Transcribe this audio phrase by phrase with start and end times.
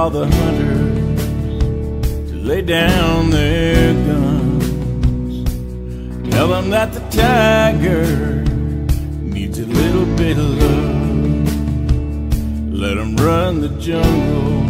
[0.00, 1.20] all the hunters
[2.30, 5.44] to lay down their guns.
[6.30, 8.06] Tell them that the tiger
[9.20, 11.48] needs a little bit of love.
[12.82, 14.62] Let them run the jungle,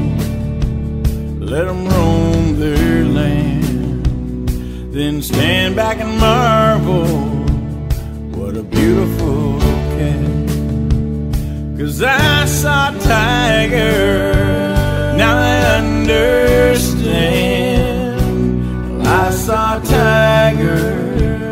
[1.39, 4.49] let them roam their land.
[4.93, 7.07] Then stand back and marvel,
[8.37, 9.61] what a beautiful
[9.96, 10.59] cat.
[11.79, 14.60] Cause I saw a tiger,
[15.21, 16.97] now I understand.
[19.03, 20.79] Well, I saw a tiger,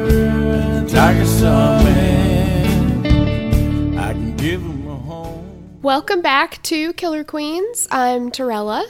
[0.08, 3.04] and the tiger saw a man.
[3.98, 5.80] I can give him a home.
[5.82, 7.86] Welcome back to Killer Queens.
[7.90, 8.86] I'm Torella,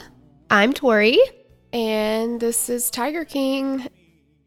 [0.49, 1.19] I'm Tori.
[1.73, 3.89] and this is Tiger King,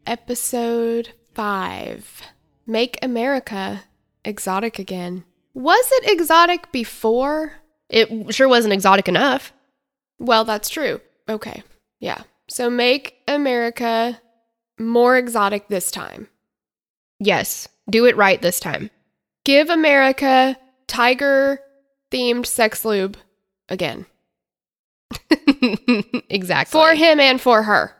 [0.07, 2.23] episode five
[2.65, 3.83] Make America
[4.25, 5.25] Exotic Again.
[5.53, 7.53] Was it exotic before?
[7.87, 9.53] It sure wasn't exotic enough.
[10.23, 11.01] Well, that's true.
[11.27, 11.61] Okay.
[11.99, 12.23] Yeah.
[12.47, 14.19] So make America
[14.79, 16.29] more exotic this time.
[17.19, 18.89] Yes, do it right this time.
[19.43, 20.57] Give America
[20.87, 21.59] tiger
[22.11, 23.17] themed sex lube
[23.69, 24.05] again.
[26.29, 26.71] exactly.
[26.71, 27.93] For him and for her.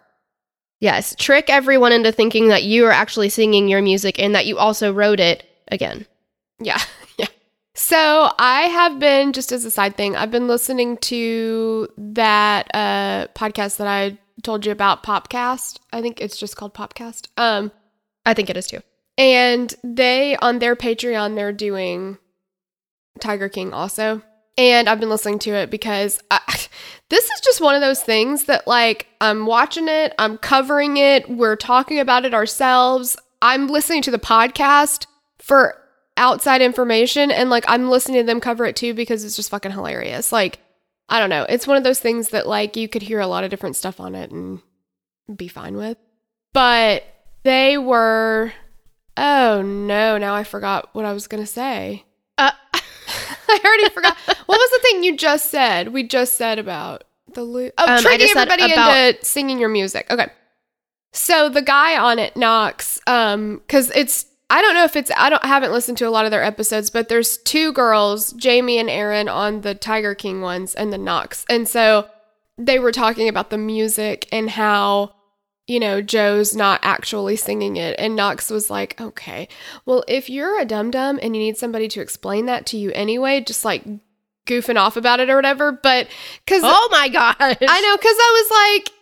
[0.80, 4.58] yes, trick everyone into thinking that you are actually singing your music and that you
[4.58, 6.06] also wrote it again.
[6.60, 6.80] Yeah.
[7.76, 13.28] So I have been, just as a side thing, I've been listening to that uh,
[13.36, 15.80] podcast that I told you about, Popcast.
[15.92, 17.30] I think it's just called Popcast.
[17.38, 17.72] Um,
[18.26, 18.80] I think it is too.
[19.18, 22.18] And they, on their Patreon, they're doing
[23.20, 24.22] Tiger King also.
[24.56, 26.40] And I've been listening to it because I,
[27.10, 31.28] this is just one of those things that, like, I'm watching it, I'm covering it,
[31.28, 33.18] we're talking about it ourselves.
[33.42, 35.08] I'm listening to the podcast
[35.40, 35.83] for
[36.18, 39.72] outside information, and, like, I'm listening to them cover it too because it's just fucking
[39.72, 40.32] hilarious.
[40.32, 40.60] Like,
[41.10, 41.46] I don't know.
[41.50, 44.00] It's one of those things that, like, you could hear a lot of different stuff
[44.00, 44.62] on it and
[45.36, 45.98] be fine with.
[46.54, 47.04] But
[47.44, 48.54] they were
[49.18, 52.04] Oh no, now I forgot what I was going to say.
[52.38, 54.18] Uh, I already forgot.
[54.48, 55.90] What was the thing you just said?
[55.90, 57.04] We just said about
[57.34, 60.08] the lo- Oh, Um, tricking everybody about- into singing your music.
[60.10, 60.28] Okay.
[61.12, 65.32] So the guy on it knocks um cuz it's I don't know if it's I
[65.32, 68.88] don't haven't listened to a lot of their episodes, but there's two girls, Jamie and
[68.88, 71.44] Aaron on the Tiger King ones and the Knox.
[71.50, 72.08] And so
[72.60, 75.16] they were talking about the music and how
[75.66, 77.96] you know, Joe's not actually singing it.
[77.98, 79.48] And Knox was like, okay,
[79.86, 82.92] well, if you're a dum dum and you need somebody to explain that to you
[82.92, 83.84] anyway, just like
[84.46, 85.72] goofing off about it or whatever.
[85.72, 86.10] But
[86.46, 87.36] because oh my gosh.
[87.40, 88.94] I know, because I was like,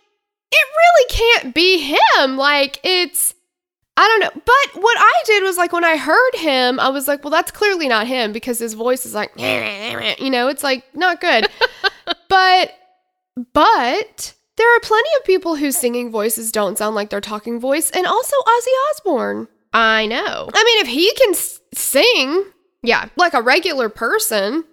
[0.52, 2.36] it really can't be him.
[2.38, 3.34] Like, it's,
[3.96, 4.42] I don't know.
[4.44, 7.50] But what I did was like, when I heard him, I was like, well, that's
[7.50, 11.46] clearly not him because his voice is like, you know, it's like not good.
[12.28, 12.72] but,
[13.52, 17.90] but there are plenty of people whose singing voices don't sound like their talking voice,
[17.90, 19.48] and also Ozzy Osbourne.
[19.72, 20.48] I know.
[20.52, 22.44] I mean, if he can s- sing
[22.82, 23.08] Yeah.
[23.16, 24.64] like a regular person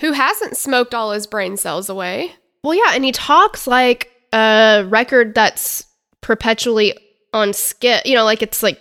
[0.00, 2.32] who hasn't smoked all his brain cells away,
[2.64, 5.84] Well, yeah, and he talks like a record that's
[6.20, 6.96] perpetually
[7.32, 8.04] on skip.
[8.06, 8.80] You know, like it's like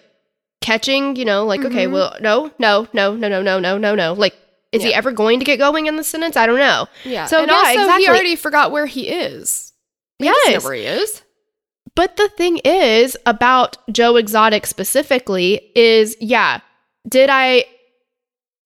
[0.62, 1.16] catching.
[1.16, 1.92] You know, like okay, Mhm.
[1.92, 4.14] well, no, no, no, no, no, no, no, no, no.
[4.14, 4.36] Like,
[4.72, 6.36] is he ever going to get going in the sentence?
[6.38, 6.88] I don't know.
[7.04, 7.26] yeah.
[7.26, 9.74] So, and yeah, also, he already forgot where he is.
[10.20, 10.64] He Yes.
[10.64, 11.22] where he is.
[11.96, 16.60] But the thing is about Joe Exotic specifically is, yeah,
[17.08, 17.66] did I,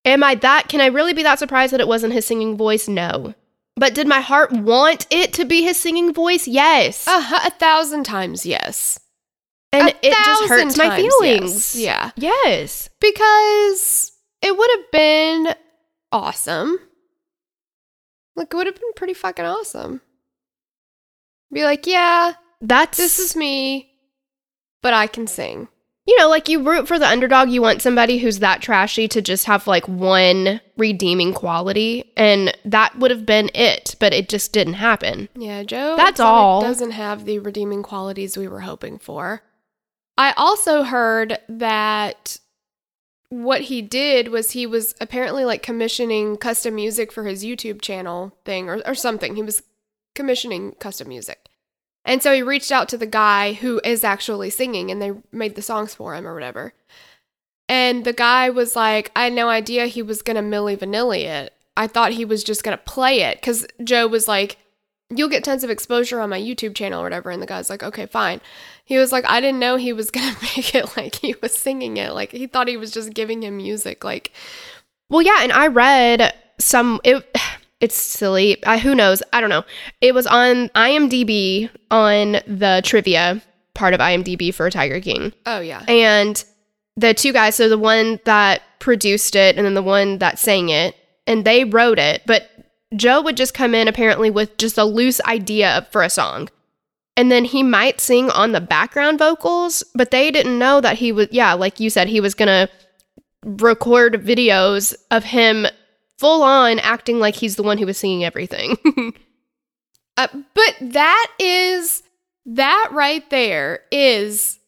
[0.03, 2.88] am I that, can I really be that surprised that it wasn't his singing voice?
[2.90, 3.34] No.
[3.78, 6.46] But did my heart want it to be his singing voice?
[6.48, 7.06] Yes.
[7.06, 7.12] Hu-
[7.48, 9.00] a thousand times, yes.
[9.73, 11.75] And it just hurts my feelings.
[11.75, 11.75] yes.
[11.75, 12.11] Yeah.
[12.45, 12.89] Yes.
[12.99, 14.11] Because
[14.41, 15.55] it would have been
[16.11, 16.77] awesome.
[18.35, 20.01] Like, it would have been pretty fucking awesome.
[21.53, 23.91] Be like, yeah, That's, this is me,
[24.81, 25.68] but I can sing.
[26.07, 27.50] you know, like you root for the underdog.
[27.50, 32.12] You want somebody who's that trashy to just have like one redeeming quality.
[32.15, 35.27] And that would have been it, but it just didn't happen.
[35.35, 35.95] Yeah, Joe.
[35.97, 36.62] That's all.
[36.62, 39.44] Doesn't have the redeeming qualities we were hoping for.
[40.18, 42.38] I also heard that
[43.30, 48.36] what he did was he was apparently like commissioning custom music for his YouTube channel
[48.44, 49.36] thing or, or something.
[49.36, 49.63] He was
[50.16, 51.48] commissioning custom music.
[52.04, 55.56] And so he reached out to the guy who is actually singing and they made
[55.56, 56.74] the songs for him or whatever.
[57.69, 61.24] And the guy was like, I had no idea he was going to Milli Vanilli
[61.24, 61.54] it.
[61.78, 64.58] I thought he was just going to play it because Joe was like,
[65.16, 67.30] You'll get tons of exposure on my YouTube channel or whatever.
[67.30, 68.42] And the guy's like, Okay, fine.
[68.86, 71.56] He was like, I didn't know he was going to make it like he was
[71.56, 72.13] singing it.
[72.13, 74.04] Like he thought he was just giving him music.
[74.04, 74.31] Like,
[75.10, 77.25] Well, yeah, and I read some it
[77.80, 78.63] it's silly.
[78.66, 79.24] I, who knows?
[79.34, 79.63] I don't know.
[80.02, 83.42] It was on IMDb on the trivia
[83.74, 85.34] part of IMDb for Tiger King.
[85.46, 85.84] Oh yeah.
[85.88, 86.44] And
[86.98, 90.69] the two guys, so the one that produced it and then the one that sang
[90.69, 92.50] it, and they wrote it, but
[92.95, 96.49] Joe would just come in apparently with just a loose idea for a song.
[97.17, 101.11] And then he might sing on the background vocals, but they didn't know that he
[101.11, 102.69] was, yeah, like you said, he was going to
[103.43, 105.67] record videos of him
[106.17, 108.77] full on acting like he's the one who was singing everything.
[110.17, 112.03] Uh, but that is
[112.45, 114.59] that right there is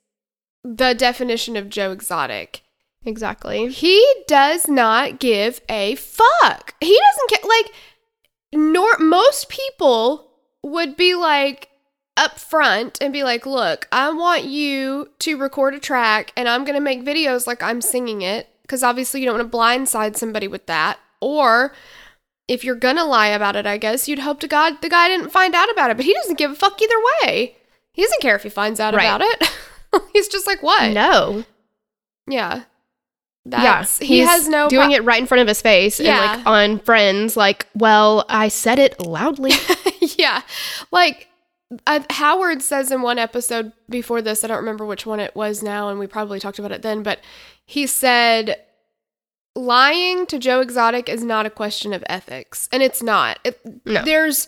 [0.64, 2.62] the definition of Joe Exotic.
[3.06, 3.68] exactly.
[3.68, 6.76] He does not give a fuck.
[6.80, 7.50] He doesn't care.
[7.50, 7.74] Like,
[8.54, 10.30] nor most people
[10.64, 11.70] would be like
[12.16, 16.64] up front and be like, "Look, I want you to record a track, and I'm
[16.64, 20.48] gonna make videos like I'm singing it." Because obviously, you don't want to blindside somebody
[20.48, 21.00] with that.
[21.20, 21.74] Or
[22.48, 25.32] if you're gonna lie about it, I guess you'd hope to God the guy didn't
[25.32, 25.98] find out about it.
[25.98, 27.56] But he doesn't give a fuck either way.
[27.94, 29.04] He doesn't care if he finds out Right.
[29.06, 29.52] about it.
[30.14, 31.44] He's just like, "What?" No.
[32.28, 32.64] Yeah.
[33.46, 33.80] Yeah.
[33.80, 36.20] That's, he has no doing pro- it right in front of his face and Yeah.
[36.38, 39.52] like on friends, like, well, I said it loudly.
[40.18, 40.42] yeah.
[40.92, 41.28] Like
[41.88, 45.62] uh, Howard says in one episode before this, I don't remember which one it was
[45.64, 47.20] now, and we probably talked about it then, but
[47.66, 48.58] he said
[49.56, 53.40] lying to Joe Exotic is not a question of ethics, and it's not.
[53.44, 54.04] It, No.
[54.04, 54.48] There's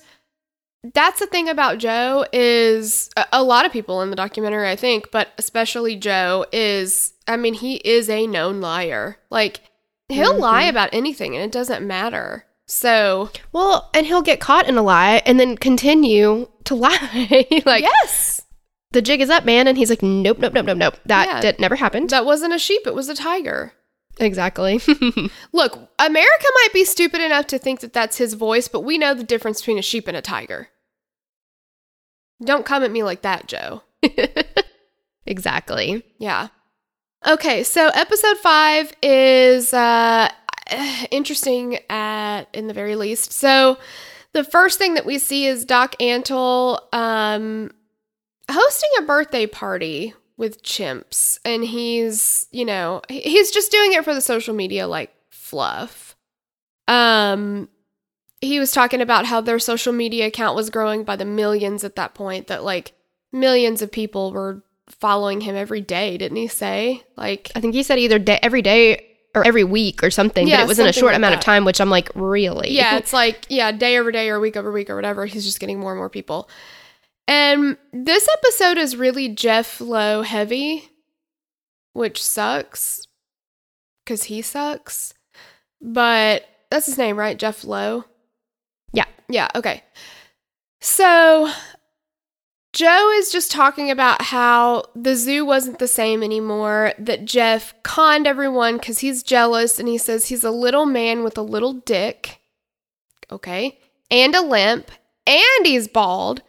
[0.94, 5.12] that's the thing about Joe is a, lot of people in the documentary, I think,
[5.12, 7.14] but especially Joe is.
[7.28, 9.18] I mean, he is a known liar.
[9.30, 9.62] Like
[10.10, 10.42] he'll mm-hmm.
[10.42, 12.46] lie about anything, and it doesn't matter.
[12.68, 17.48] So well, and he'll get caught in a lie and then continue to lie.
[17.66, 18.42] like, yes,
[18.92, 19.68] the jig is up, man.
[19.68, 20.96] And he's like, nope, nope, nope, nope, nope.
[21.06, 21.42] That Yeah.
[21.42, 22.10] did, never happened.
[22.10, 23.74] That wasn't a sheep, it was a tiger.
[24.20, 24.80] exactly.
[25.52, 29.14] Look, America might be stupid enough to think that that's his voice, but we know
[29.14, 30.70] the difference between a sheep and a tiger.
[32.44, 33.84] Don't come at me like that, Joe.
[35.26, 36.04] exactly.
[36.18, 36.50] Yeah.
[37.26, 40.30] Okay, so episode 5 is uh
[41.12, 43.32] interesting at in the very least.
[43.32, 43.78] So
[44.34, 47.72] the first thing that we see is Doc Antle um
[48.50, 54.14] hosting a birthday party with chimps and he's, you know, he's just doing it for
[54.14, 56.16] the social media like fluff.
[56.88, 57.70] Um
[58.46, 61.96] he was talking about how their social media account was growing by the millions at
[61.96, 62.94] that point that like
[63.32, 67.04] millions of people were following him every day, didn't he say?
[67.18, 70.58] Like I think he said either day, every day or every week or something, Yeah,
[70.58, 71.40] but it was in a short like amount that.
[71.40, 72.72] of time, which I'm like, really?
[72.72, 75.26] Yeah, it's like, yeah, day over day or week over week or whatever.
[75.26, 76.50] He's just getting more and more people.
[77.28, 80.90] And this episode is really Jeff Lowe heavy,
[81.94, 83.08] which sucks
[84.06, 85.14] because he sucks.
[85.82, 87.38] But that's his name, right?
[87.38, 88.06] Jeff Lowe?
[89.28, 89.48] Yeah.
[89.56, 89.84] Okay.
[90.82, 91.52] So
[92.74, 98.28] Joe is just talking about how the zoo wasn't the same anymore, that Jeff conned
[98.28, 102.42] everyone because he's jealous and he says he's a little man with a little dick.
[103.32, 103.80] Okay.
[104.12, 104.92] And a limp.
[105.26, 106.42] And he's bald.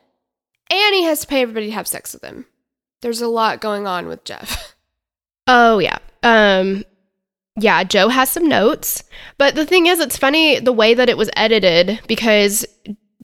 [0.69, 2.47] And he has to pay everybody to have sex with him.
[3.03, 4.75] There's a lot going on with Jeff.
[5.49, 5.99] Oh yeah.
[6.25, 6.85] Um
[7.57, 9.03] yeah, Joe has some notes.
[9.39, 12.67] But the thing is it's funny the way that it was edited because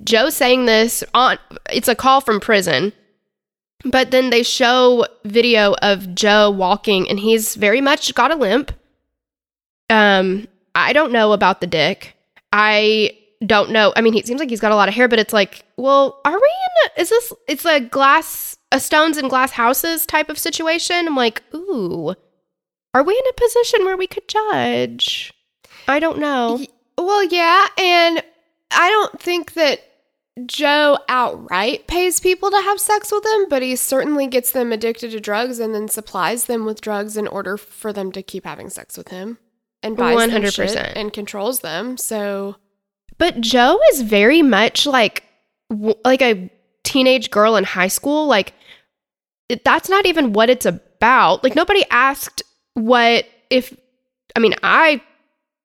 [0.04, 1.38] Joe saying this on
[1.70, 2.92] it's a call from prison.
[3.84, 8.72] But then they show video of Joe walking and he's very much got a limp.
[9.90, 12.16] Um I don't know about the dick.
[12.52, 13.92] I don't know.
[13.96, 16.20] I mean, he seems like he's got a lot of hair, but it's like, well,
[16.24, 20.30] are we in a, is this it's a glass a stones and glass houses type
[20.30, 21.06] of situation?
[21.06, 22.14] I'm like, ooh.
[22.94, 25.32] Are we in a position where we could judge?
[25.88, 26.56] I don't know.
[26.60, 26.66] Y-
[26.98, 28.22] Well, yeah, and
[28.70, 29.80] I don't think that
[30.46, 35.10] Joe outright pays people to have sex with him, but he certainly gets them addicted
[35.12, 38.70] to drugs and then supplies them with drugs in order for them to keep having
[38.70, 39.38] sex with him
[39.82, 40.52] and buys 100%.
[40.54, 41.96] shit and controls them.
[41.96, 42.56] So
[43.18, 45.24] But Joe is very much like
[45.70, 46.50] w- like a
[46.84, 48.26] teenage girl in high school.
[48.26, 48.54] Like
[49.64, 51.42] that's not even what it's about.
[51.44, 52.42] Like nobody asked
[52.74, 53.76] what if
[54.36, 55.02] I mean, I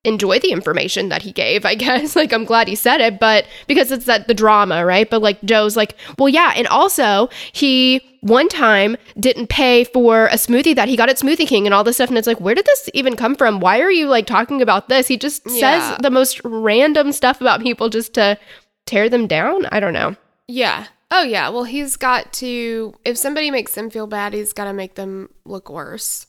[0.04, 2.16] enjoy the information that he gave, I guess.
[2.16, 5.10] Like I'm glad he said it, but because it's that the drama, right?
[5.10, 10.34] But like Joe's like, "Well, yeah, and also he one time didn't pay for a
[10.36, 12.56] smoothie that he got at Smoothie King and all this stuff and it's like, "Where
[12.56, 13.60] did this even come from?
[13.60, 15.60] Why are you like talking about this?" He just Yeah.
[15.90, 18.38] says the most random stuff about people just to
[18.86, 19.66] tear them down.
[19.68, 20.16] I don't know.
[20.48, 20.88] Yeah.
[21.10, 21.48] Oh, yeah.
[21.50, 25.30] Well, he's got to, if somebody makes him feel bad, he's got to make them
[25.46, 26.28] look worse.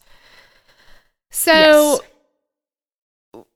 [1.30, 2.00] So,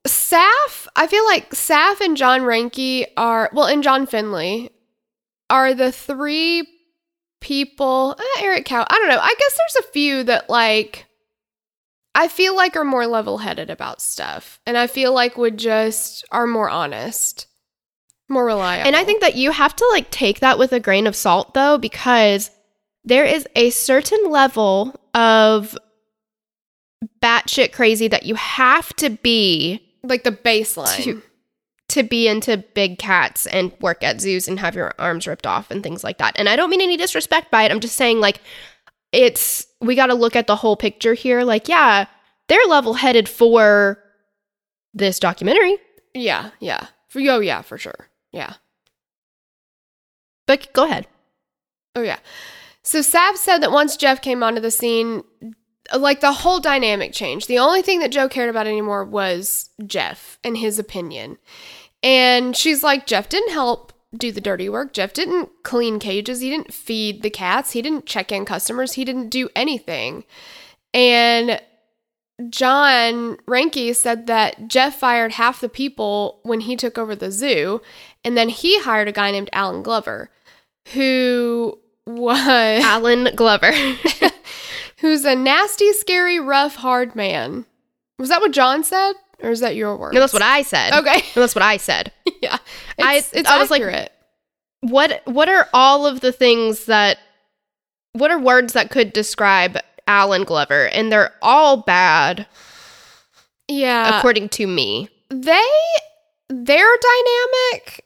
[0.07, 4.71] Saff, I feel like Saff and John Reinke are well, and John Finlay
[5.49, 6.67] are the three
[7.41, 8.17] people.
[8.19, 8.87] Uh, Eric Cow.
[8.89, 9.21] I don't know.
[9.21, 11.07] I guess there's a few that like
[12.15, 16.25] I feel like are more level headed about stuff, and I feel like would just
[16.31, 17.47] are more honest,
[18.29, 18.87] more reliable.
[18.87, 21.55] And I think that you have to like take that with a grain of salt
[21.55, 22.51] though, because
[23.05, 25.77] there is a certain level of
[27.23, 31.03] batshit crazy that you have to be like the baseline.
[31.05, 31.23] to
[31.89, 35.71] to be into big cats and work at zoos and have your arms ripped off
[35.71, 36.33] and things like that.
[36.37, 37.71] And I don't mean any disrespect by it.
[37.71, 38.41] I'm just saying like
[39.13, 41.45] it's we got to look at the whole picture here.
[41.45, 42.07] Like yeah,
[42.49, 44.03] they're level-headed for
[44.95, 45.79] this documentary.
[46.15, 46.87] yeah, yeah.
[47.09, 48.09] For, oh, yeah, for sure.
[48.33, 48.55] Yeah.
[50.47, 51.07] But go ahead.
[51.95, 52.19] Oh yeah.
[52.83, 55.23] So Saff said that once Jeff came onto the scene,
[55.99, 57.49] like the whole dynamic changed.
[57.49, 61.39] The only thing that Joe cared about anymore was Jeff and his opinion.
[62.03, 64.93] And she's like, Jeff didn't help do the dirty work.
[64.93, 66.41] Jeff didn't clean cages.
[66.41, 67.73] He didn't feed the cats.
[67.73, 68.95] He didn't check in customers.
[68.95, 70.25] He didn't do anything.
[70.93, 71.61] And
[72.51, 77.81] John Reinke said that Jeff fired half the people when he took over the zoo.
[78.25, 80.31] And then he hired a guy named Allen Glover,
[80.93, 83.73] who was Allen Glover.
[85.03, 87.67] who's a nasty, scary, rough, hard man.
[88.19, 89.13] Was that what John said?
[89.43, 90.15] Or is that your word?
[90.15, 90.95] no, that's what I said.
[90.95, 91.23] Okay.
[91.37, 92.11] No, that's what I said.
[92.43, 92.57] yeah.
[92.99, 94.13] I- It's, it's I was like- accurate.
[94.81, 97.19] What what are all of the things that
[98.15, 99.79] what are words that could describe
[100.09, 100.89] Allen Glover?
[100.89, 102.47] And they're all bad
[103.69, 104.19] yeah.
[104.19, 105.09] according to me.
[105.31, 105.65] they
[106.49, 108.05] their dynamic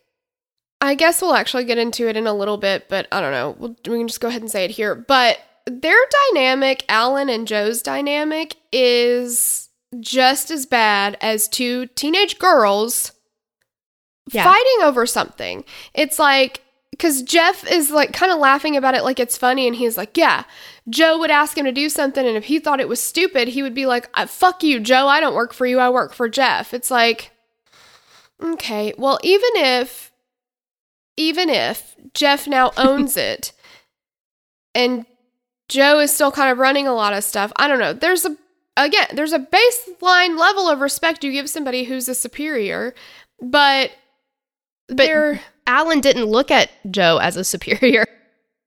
[0.80, 3.56] i guess we'll actually get into it in a little bit but i don't know
[3.58, 5.98] we'll, we can just go ahead and say it here but their
[6.32, 9.68] dynamic allen and joe's dynamic is
[10.00, 13.12] just as bad as two teenage girls
[14.30, 14.44] Yeah.
[14.44, 19.18] fighting over something it's like because jeff is like kind of laughing about it like
[19.20, 20.44] it's funny and he's like yeah
[20.88, 23.62] joe would ask him to do something and if he thought it was stupid he
[23.62, 26.28] would be like "Uh, fuck you joe i don't work for you i work for
[26.28, 27.32] jeff it's like
[28.42, 28.92] Okay.
[28.98, 30.12] Well, even if
[31.16, 33.52] even if Jeff now owns it
[34.74, 35.06] and
[35.68, 37.92] Joe is still kind of running a lot of stuff, I don't know.
[37.92, 38.36] There's a
[38.76, 42.94] again, there's a baseline level of respect you give somebody who's a superior,
[43.40, 43.90] but
[44.88, 48.04] But Allen didn't look at Joe as a superior.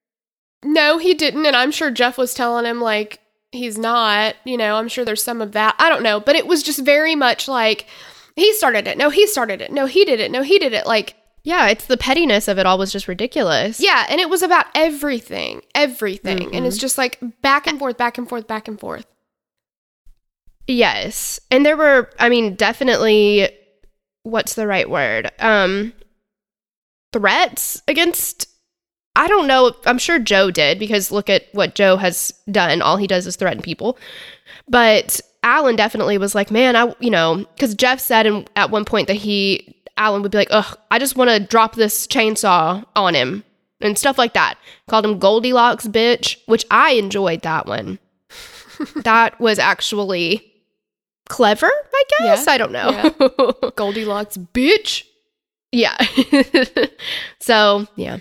[0.64, 3.20] no, he didn't and I'm sure Jeff was telling him like
[3.52, 5.74] he's not, you know, I'm sure there's some of that.
[5.78, 7.86] I don't know, but it was just very much like
[8.36, 8.96] he started it.
[8.96, 9.72] No, he started it.
[9.72, 10.30] No, he did it.
[10.30, 10.86] No, he did it.
[10.86, 13.80] Like Yeah, it's the pettiness of it all was just ridiculous.
[13.80, 16.54] Yeah, and it was about everything, everything.
[16.54, 19.06] And it's just like back and forth, back and forth, back and forth.
[20.66, 21.40] Yes.
[21.50, 23.50] And there were I mean definitely
[24.22, 25.30] what's the right word?
[25.38, 25.92] Um
[27.12, 28.46] threats against
[29.16, 29.74] I don't know.
[29.86, 32.80] I'm sure Joe did because look at what Joe has done.
[32.80, 33.98] All he does is threaten people.
[34.68, 38.84] But Allen definitely was like, man, I, you know, because Jeff said in, at one
[38.84, 42.84] point that he, Allen would be like, ugh, I just want to drop this chainsaw
[42.96, 43.44] on him
[43.82, 44.58] and stuff like that.
[44.88, 47.98] Called him Goldilocks bitch, which I enjoyed that one.
[48.96, 50.50] that was actually
[51.28, 52.46] clever, I guess.
[52.46, 53.72] Yeah, I don't know.
[53.76, 55.04] Goldilocks, bitch.
[55.70, 55.98] yeah.
[57.38, 58.18] so, yeah,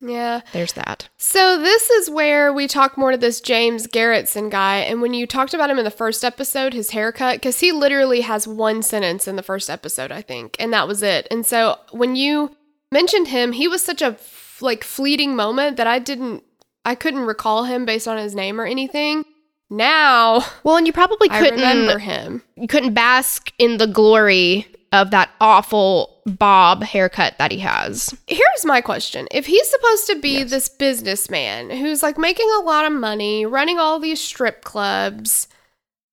[0.00, 0.40] Yeah.
[0.52, 1.08] there's that.
[1.18, 4.78] So this is where we talk more to this James Garretson guy.
[4.78, 8.22] And when you talked about him in the first episode, his haircut, because he literally
[8.22, 11.28] has one sentence in the first episode, I think, and that was it.
[11.30, 12.56] And so when you
[12.90, 16.42] mentioned him, he was such a f- like fleeting moment that I didn't,
[16.84, 19.24] I couldn't recall him based on his name or anything.
[19.68, 22.42] Now Well, and you probably couldn't remember him.
[22.56, 28.14] you couldn't bask in the glory of that awful bob haircut that he has.
[28.26, 29.28] Here's my question.
[29.30, 33.78] If he's supposed to be this businessman who's like making a lot of money, running
[33.78, 35.48] all these strip clubs,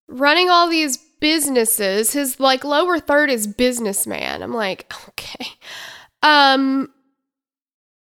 [0.07, 4.41] running all these businesses, his like lower third is businessman.
[4.41, 5.47] I'm like, okay.
[6.23, 6.91] Um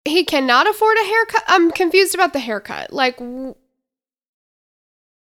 [0.04, 1.44] he cannot afford a haircut.
[1.46, 2.92] I'm confused about the haircut.
[2.92, 3.54] Like w-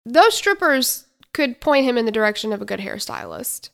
[0.04, 3.70] those strippers could point him in the direction of a good hairstylist.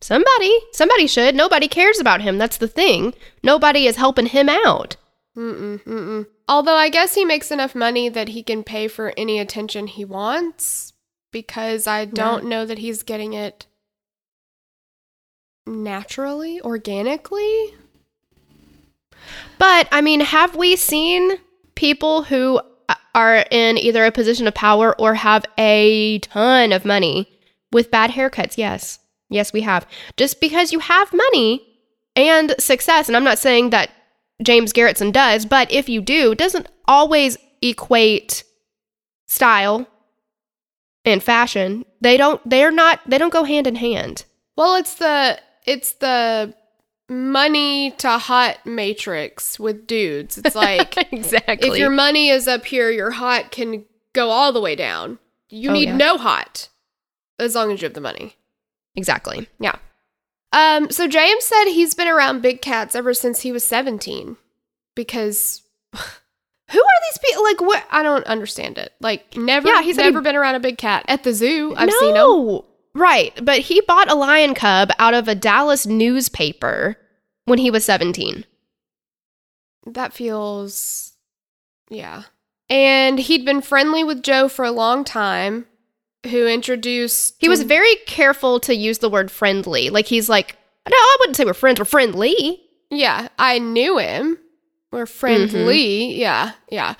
[0.00, 1.34] Somebody, somebody should.
[1.34, 2.38] Nobody cares about him.
[2.38, 3.14] That's the thing.
[3.42, 4.96] Nobody is helping him out.
[5.36, 6.26] Mm-mm, mm-mm.
[6.48, 10.04] Although I guess he makes enough money that he can pay for any attention he
[10.04, 10.92] wants
[11.30, 13.66] because I don't know that he's getting it
[15.66, 17.74] naturally, organically.
[19.58, 21.32] But I mean, have we seen
[21.74, 26.84] people who uh, are in either a position of power or have a ton of
[26.84, 27.28] money
[27.70, 28.56] with bad haircuts?
[28.56, 28.98] Yes.
[29.30, 29.86] Yes, we have.
[30.16, 31.62] Just because you have money
[32.16, 33.90] and success, and I'm not saying that
[34.42, 38.42] James Garretson does, but if you do, doesn't always equate
[39.28, 39.86] style
[41.04, 41.84] and fashion.
[42.00, 44.24] They don't they're not they don't go hand in hand.
[44.56, 46.54] Well, it's the it's the
[47.08, 50.38] money to hot matrix with dudes.
[50.38, 51.68] It's like exactly.
[51.70, 55.18] if your money is up here, your hot can go all the way down.
[55.48, 55.96] You Oh, need yeah.
[55.96, 56.68] no hot
[57.38, 58.36] as long as you have the money.
[58.96, 59.48] Exactly.
[59.58, 59.76] Yeah.
[60.52, 64.36] Um, so James said he's been around big cats ever since he was 17
[64.96, 65.62] because
[65.94, 65.98] who
[66.78, 67.42] are these people?
[67.44, 67.86] Like, what?
[67.90, 68.92] I don't understand it.
[69.00, 71.74] Like, never, Yeah, he's said he- never been around a big cat at the zoo.
[71.76, 72.62] I've no, seen him.
[72.92, 76.96] Right, but he bought a lion cub out of a Dallas newspaper
[77.44, 78.44] when he was 17.
[79.86, 81.12] That feels,
[81.88, 82.24] yeah.
[82.68, 85.66] And he'd been friendly with Joe for a long time,
[86.28, 87.36] who introduced.
[87.38, 89.90] He was very careful to use the word friendly.
[89.90, 90.56] Like he's like,
[90.88, 91.78] no, I wouldn't say we're friends.
[91.78, 92.62] We're friendly.
[92.90, 94.38] Yeah, I knew him.
[94.90, 96.08] We're friendly.
[96.08, 96.20] Mm-hmm.
[96.20, 96.94] Yeah, yeah.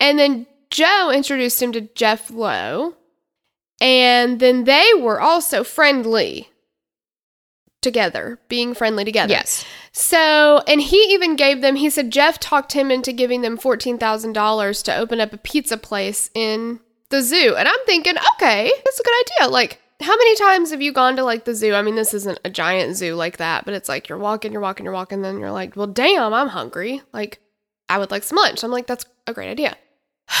[0.00, 2.94] And then Joe introduced him to Jeff Lowe.
[3.80, 6.48] And then they were also friendly
[7.80, 9.32] together, being friendly together.
[9.32, 9.64] Yes.
[9.92, 14.82] So, and he even gave them, he said Jeff talked him into giving them $14,000
[14.84, 17.54] to open up a pizza place in the zoo.
[17.56, 19.50] And I'm thinking, okay, that's a good idea.
[19.50, 21.74] Like, how many times have you gone to like the zoo?
[21.74, 24.60] I mean, this isn't a giant zoo like that, but it's like you're walking, you're
[24.60, 27.02] walking, you're walking, then you're like, well, damn, I'm hungry.
[27.12, 27.40] Like,
[27.88, 28.62] I would like some lunch.
[28.62, 29.76] I'm like, that's a great idea.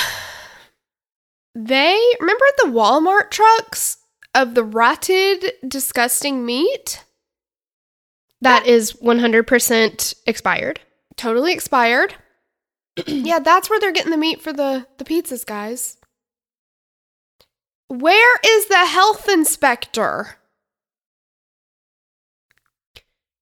[1.54, 3.98] they remember the Walmart trucks
[4.34, 7.04] of the rotted, disgusting meat?
[8.40, 10.80] That is 100% expired.
[11.16, 12.14] totally expired.
[13.06, 15.96] yeah, that's where they're getting the meat for the the pizzas, guys.
[17.88, 20.36] Where is the health inspector?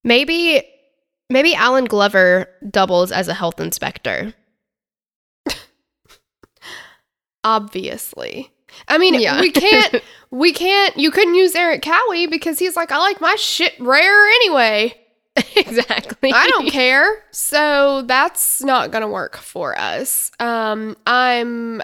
[0.05, 0.62] Maybe
[1.29, 4.35] maybe Allen Glover doubles as a health inspector.
[7.44, 8.53] Obviously.
[8.88, 9.40] I mean, Yeah.
[9.40, 13.35] we can't we can't you couldn't use Erik Cowie because he's like, I like my
[13.37, 14.94] shit rare anyway.
[15.57, 16.33] exactly.
[16.33, 17.23] I don't care.
[17.31, 20.31] So that's not gonna work for us.
[20.40, 21.83] Um, I'm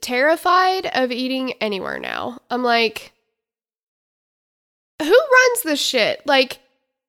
[0.00, 2.40] terrified of eating anywhere now.
[2.50, 3.12] I'm like,
[5.00, 6.26] who runs this shit?
[6.26, 6.60] Like,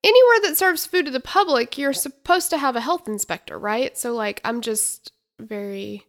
[0.04, 3.98] anywhere that serves food to the public, you're supposed to have a health inspector, right?
[3.98, 6.06] So, like, I'm just very.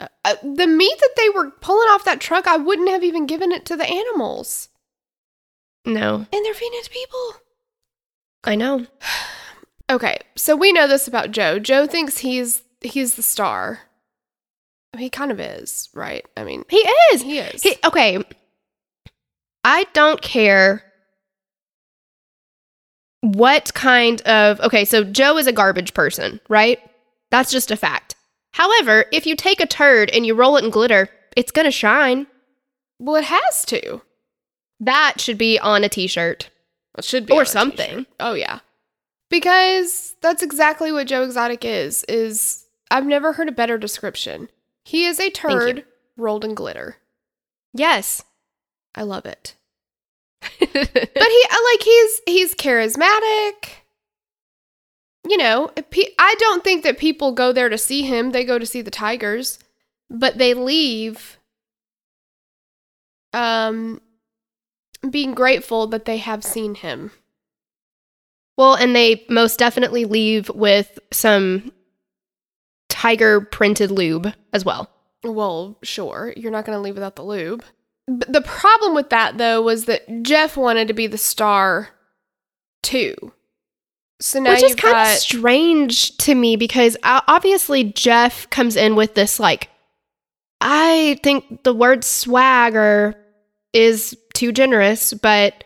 [0.00, 3.26] Uh, uh, the meat that they were pulling off that truck, I wouldn't have even
[3.26, 4.68] given it to the animals.
[5.84, 7.34] No, And they're feeding it to people.
[8.44, 8.86] I know.
[9.90, 11.58] Okay, so we know this about Joe.
[11.58, 13.87] Joe thinks he's he's the star.
[14.96, 16.24] He kind of is, right?
[16.36, 16.78] I mean, He
[17.12, 17.22] is.
[17.22, 17.62] he is.
[17.62, 18.24] He, okay.
[19.64, 20.82] I don't care
[23.20, 24.60] what kind of.
[24.60, 26.78] Okay, so Joe is a garbage person, right?
[27.30, 28.14] That's just a fact.
[28.52, 31.70] However, if you take a turd and you roll it in glitter, it's going to
[31.70, 32.26] shine.
[32.98, 34.00] well, it has to.
[34.80, 36.50] That should be on a t shirt
[36.96, 38.06] It should be or something.
[38.20, 38.60] Oh yeah,
[39.28, 42.04] because that's exactly what Joe Exotic is.
[42.08, 44.48] Is I've never heard a better description.
[44.88, 45.84] He is a turd
[46.16, 46.96] rolled in glitter.
[47.74, 48.22] Yes.
[48.94, 49.54] I love it.
[50.60, 53.68] But he I like he's he's charismatic.
[55.28, 58.30] You know, pe- I don't think that people go there to see him.
[58.30, 59.58] They go to see the Tigers,
[60.08, 61.38] but they leave
[63.34, 64.00] um
[65.10, 67.12] being grateful that they have seen him.
[68.56, 71.72] well, and they most definitely leave with some
[72.98, 74.90] tiger printed lube as well.
[75.22, 77.62] Well, sure, you're not going to leave without the lube.
[78.08, 81.90] But the problem with that though was that Jeff wanted to be the star
[82.82, 83.14] too.
[84.20, 88.74] So now Which is kind got of strange to me because uh, obviously Jeff comes
[88.74, 89.68] in with this like,
[90.60, 93.14] I think the word swagger
[93.72, 95.62] is too generous, but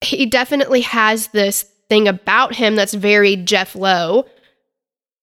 [0.00, 4.24] he definitely has this thing about him that's very Jeff Lowe.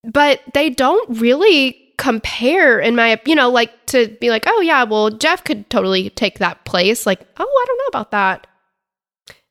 [0.04, 4.84] But they don't really compare in my you know like to be like oh yeah
[4.84, 8.46] well jeff could totally take that place like oh i don't know about that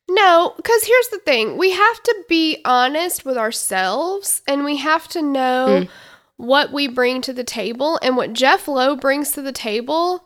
[0.09, 1.57] No, because here's the thing.
[1.57, 5.89] We have to be honest with ourselves and we have to know Mm.
[6.37, 7.99] what we bring to the table.
[8.01, 10.23] And what Jeff Lowe brings to the table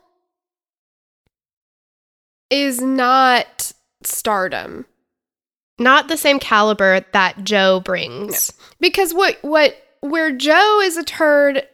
[2.52, 3.72] is not
[4.04, 4.86] stardom.
[5.80, 11.68] not the same caliber that joe brings Because what what where Joe is a turd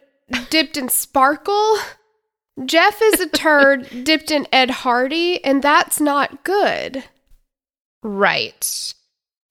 [0.50, 1.78] dipped in sparkle,
[2.64, 7.04] Jeff is a turd dipped in Ed Hardy, and that's not good.
[8.02, 8.94] Right.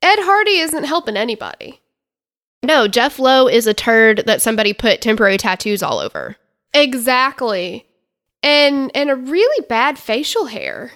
[0.02, 1.82] Ed Hardy isn't helping anybody.
[2.64, 6.38] No, Jeff Lowe is a turd that somebody put temporary tattoos all over.
[6.74, 7.86] Exactly.
[8.44, 10.92] And and a really bad facial hair.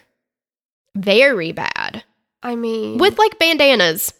[0.96, 2.04] Very bad.
[2.44, 4.13] I mean With like bandanas.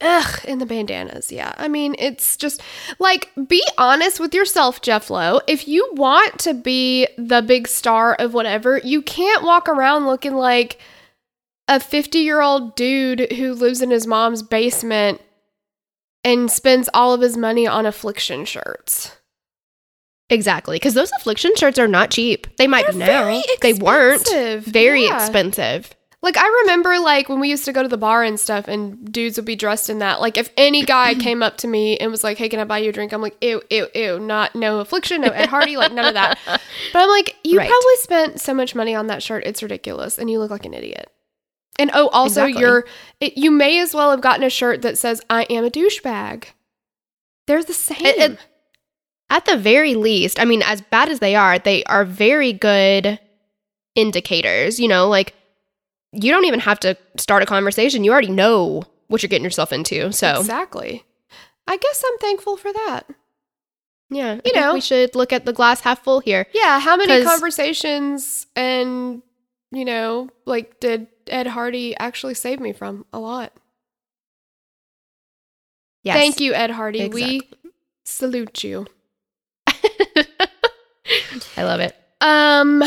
[0.00, 1.30] Ugh in the bandanas.
[1.30, 1.52] Yeah.
[1.56, 2.62] I mean, it's just
[2.98, 5.40] like be honest with yourself, Jeff Lowe.
[5.46, 10.34] If you want to be the big star of whatever, you can't walk around looking
[10.34, 10.78] like
[11.68, 15.20] a 50-year-old dude who lives in his mom's basement
[16.24, 19.16] and spends all of his money on affliction shirts.
[20.28, 20.76] Exactly.
[20.76, 22.46] Because those affliction shirts are not cheap.
[22.56, 23.42] They might They're be now.
[23.62, 24.28] They weren't.
[24.64, 25.16] Very Yeah.
[25.16, 25.94] expensive.
[26.22, 29.10] Like I remember like when we used to go to the bar and stuff and
[29.10, 30.20] dudes would be dressed in that.
[30.20, 32.78] Like if any guy came up to me and was like, Hey, can I buy
[32.78, 33.12] you a drink?
[33.12, 36.38] I'm like, ew, ew, ew, not no affliction, no Ed Hardy, like none of that.
[36.92, 37.68] But I'm like, you Right.
[37.70, 40.74] probably spent so much money on that shirt, it's ridiculous, and you look like an
[40.74, 41.10] idiot.
[41.78, 42.60] And oh, also Exactly.
[42.60, 42.84] you're
[43.20, 46.44] it, you may as well have gotten a shirt that says I am a douchebag.
[47.46, 48.04] They're the same.
[48.04, 48.38] It- it-
[49.30, 53.18] At the very least, I mean, as bad as they are, they are very good
[53.94, 54.78] indicators.
[54.80, 55.34] You know, like
[56.12, 58.04] you don't even have to start a conversation.
[58.04, 60.12] You already know what you're getting yourself into.
[60.12, 61.04] So, exactly.
[61.66, 63.02] I guess I'm thankful for that.
[64.10, 64.74] yeah, I You think know.
[64.74, 66.46] we should look at the glass half full here.
[66.52, 69.22] Yeah, how many conversations and
[69.72, 73.04] you know, like did Ed Hardy actually save me from?
[73.12, 73.52] A lot.
[76.02, 76.16] Yes.
[76.16, 77.08] Thank you, Ed Hardy.
[77.08, 77.42] We
[78.04, 78.86] salute you.
[81.56, 81.94] I love it.
[82.20, 82.82] Um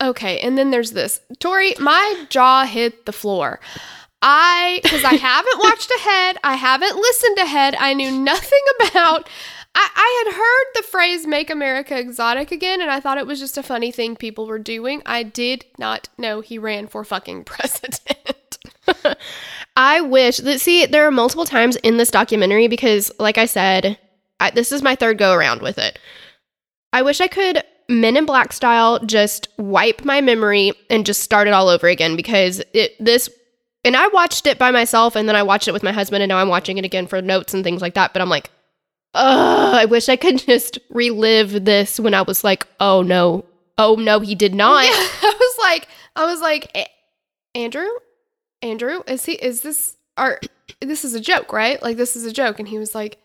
[0.00, 1.20] okay, and then there's this.
[1.38, 3.60] Tori, my jaw hit the floor.
[4.22, 9.28] I because I haven't watched ahead, I haven't listened ahead, I knew nothing about
[9.76, 13.38] I, I had heard the phrase make America exotic again, and I thought it was
[13.38, 15.02] just a funny thing people were doing.
[15.04, 18.56] I did not know he ran for fucking president.
[19.76, 23.98] I wish that see there are multiple times in this documentary because, like I said,
[24.40, 25.98] I, this is my third go around with it.
[26.94, 31.46] I wish I could Men in Black style just wipe my memory and just start
[31.46, 33.30] it all over again because it this
[33.84, 36.28] and I watched it by myself and then I watched it with my husband and
[36.28, 38.12] now I'm watching it again for notes and things like that.
[38.12, 38.50] But I'm like,
[39.14, 43.44] ugh, I wish I could just relive this when I was like, oh no,
[43.78, 44.84] oh no, he did not.
[44.84, 46.90] Yeah, I was like, I was like,
[47.54, 47.88] Andrew,
[48.62, 49.34] Andrew, is he?
[49.34, 49.96] Is this?
[50.16, 50.40] Are
[50.80, 51.80] this is a joke, right?
[51.82, 52.58] Like this is a joke?
[52.58, 53.18] And he was like,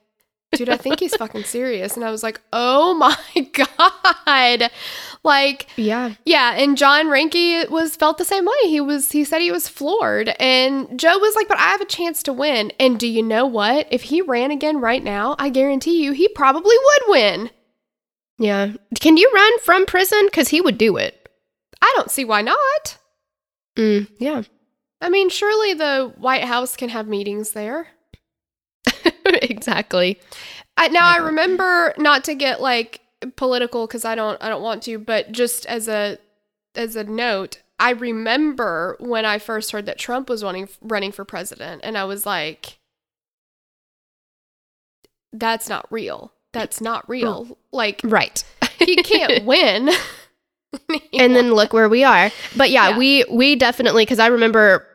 [0.53, 1.95] dude, I think he's fucking serious.
[1.95, 2.93] And I was like, oh
[3.35, 4.71] my god,
[5.23, 6.13] like Yeah.
[6.25, 6.53] yeah.
[6.55, 8.53] And John Reinke was felt the same way.
[8.69, 11.85] He was he said he was floored, and Joe was like, but I have a
[11.85, 12.71] chance to win.
[12.79, 13.87] And do you know what?
[13.91, 17.49] If he ran again right now, I guarantee you, he probably would win.
[18.39, 18.73] Yeah.
[18.99, 20.25] Can you run from prison?
[20.25, 21.29] Because he would do it.
[21.81, 22.97] I don't see why not.
[23.77, 24.41] Mm, yeah.
[24.99, 27.87] I mean, surely the White House can have meetings there.
[29.49, 30.19] exactly.
[30.77, 31.27] I, now I I, don't.
[31.27, 33.01] remember not to get like
[33.35, 36.17] political because I don't I don't want to, but just as a
[36.75, 41.25] as a note, I remember when I first heard that Trump was running running for
[41.25, 42.79] president, and I was like,
[45.33, 46.33] "That's not real.
[46.53, 47.57] That's not real.
[47.71, 48.43] Like Right.
[48.79, 49.89] he can't win."
[51.13, 52.31] and then look where we are.
[52.55, 52.97] But yeah, Yeah.
[52.97, 54.87] we we definitely because I remember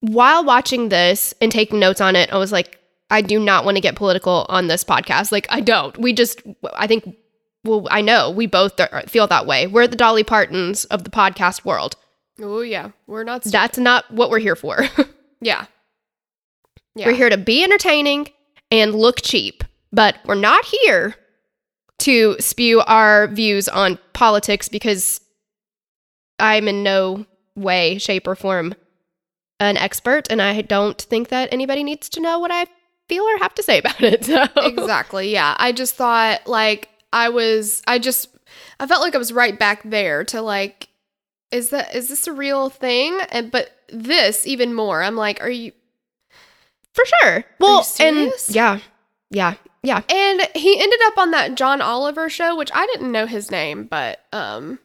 [0.00, 2.78] while watching this and taking notes on it, I was like,
[3.10, 5.32] I do not want to get political on this podcast.
[5.32, 5.96] Like I don't.
[5.98, 6.40] We just
[6.74, 7.16] I think
[7.64, 9.66] well I know we both are, feel that way.
[9.66, 11.96] We're the Dolly Partons of the podcast world.
[12.40, 13.42] oh yeah, we're not.
[13.42, 13.52] Stupid.
[13.52, 14.84] That's not what we're here for.
[15.40, 15.66] yeah.
[16.94, 17.06] Yeah.
[17.06, 18.28] We're here to be entertaining
[18.70, 21.14] and look cheap, but we're not here
[22.00, 25.20] to spew our views on politics because
[26.38, 28.74] I'm in no way, shape, or form
[29.60, 32.66] an expert, and I don't think that anybody needs to know what I
[33.10, 34.24] feel or have to say about it.
[34.24, 34.46] So.
[34.56, 38.28] exactly yeah i just thought like i was i just
[38.78, 40.88] i felt like i was right back there to like
[41.50, 45.50] is that is this a real thing and but this even more i'm like are
[45.50, 45.72] you
[46.92, 47.44] For sure.
[47.58, 48.78] Well, and yeah,
[49.30, 50.02] yeah, yeah.
[50.08, 53.84] and he ended up on that john oliver show which i didn't know his name
[53.84, 54.78] but um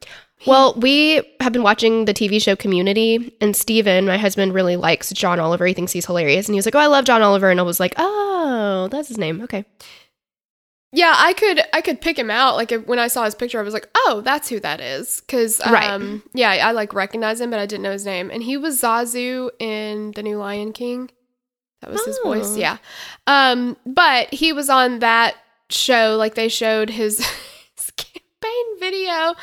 [0.46, 5.12] Well, we have been watching the TV show Community, and Steven, my husband, really likes
[5.12, 5.66] John Oliver.
[5.66, 6.48] He thinks he's hilarious.
[6.48, 7.50] And he was like, Oh, I love John Oliver.
[7.50, 9.42] And I was like, Oh, that's his name.
[9.42, 9.66] Okay.
[10.94, 13.60] yeah i could i could pick him out like if, when i saw his picture
[13.60, 16.22] i was like oh that's who that is because um Right.
[16.34, 19.50] yeah i like recognize him but i didn't know his name and he was zazu
[19.60, 21.10] in the new lion king
[21.82, 22.58] that was his voice Oh.
[22.58, 22.78] yeah
[23.28, 25.36] um but he was on that
[25.70, 27.20] show like they showed his,
[28.92, 29.36] video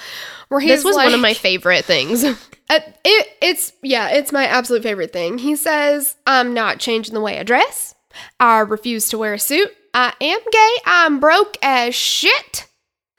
[0.48, 2.24] where he's this was one of my favorite things.
[2.70, 5.36] Uh, it, it's yeah, it's my absolute favorite thing.
[5.36, 7.94] He says, "I'm not changing the way I dress.
[8.40, 9.68] I refuse to wear a suit.
[9.92, 10.76] I am gay.
[10.86, 12.66] I'm broke as shit.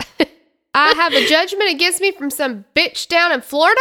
[0.73, 3.79] I have a judgment against me from some bitch down in Florida.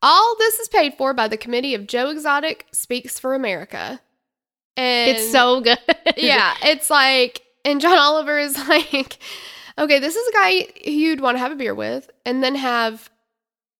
[0.00, 4.00] All this is paid for by the committee of Joe Exotic Speaks for America."
[4.78, 5.78] And It's so good.
[6.16, 9.18] yeah, it's like, and John Oliver is like,
[9.78, 12.54] okay, this is a guy who you'd want to have a beer with, and then
[12.54, 13.10] have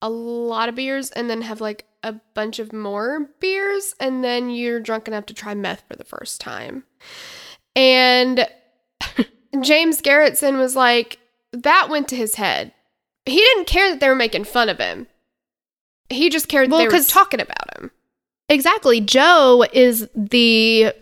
[0.02, 4.50] a lot of beers, and then have like a bunch of more beers, and then
[4.50, 6.84] you're drunk enough to try meth for the first time.
[7.74, 8.46] And
[9.60, 11.18] James Garretson was like,
[11.52, 12.72] that went to his head.
[13.26, 15.06] He didn't care that they were making fun of him.
[16.10, 17.90] He just cared that Well, they were talking about him.
[18.48, 19.00] Exactly.
[19.00, 20.92] Joe is the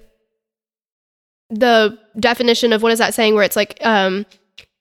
[1.51, 4.25] the definition of what is that saying where it's like um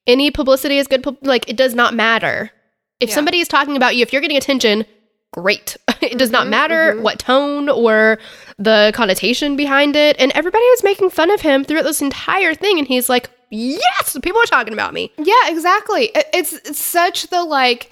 [0.08, 2.52] any publicity is good pub- like it does not matter.
[3.00, 3.16] If Yeah.
[3.16, 4.86] somebody is talking about you, if you're getting attention,
[5.34, 5.78] great.
[6.02, 7.02] it does not Mhm, matter mhm.
[7.02, 8.20] what tone or
[8.58, 10.16] the connotation behind it.
[10.20, 14.18] And everybody was making fun of him throughout this entire thing and he's like, "Yes,
[14.22, 16.12] people are talking about me." Yeah, exactly.
[16.34, 17.90] It's, it's such the like,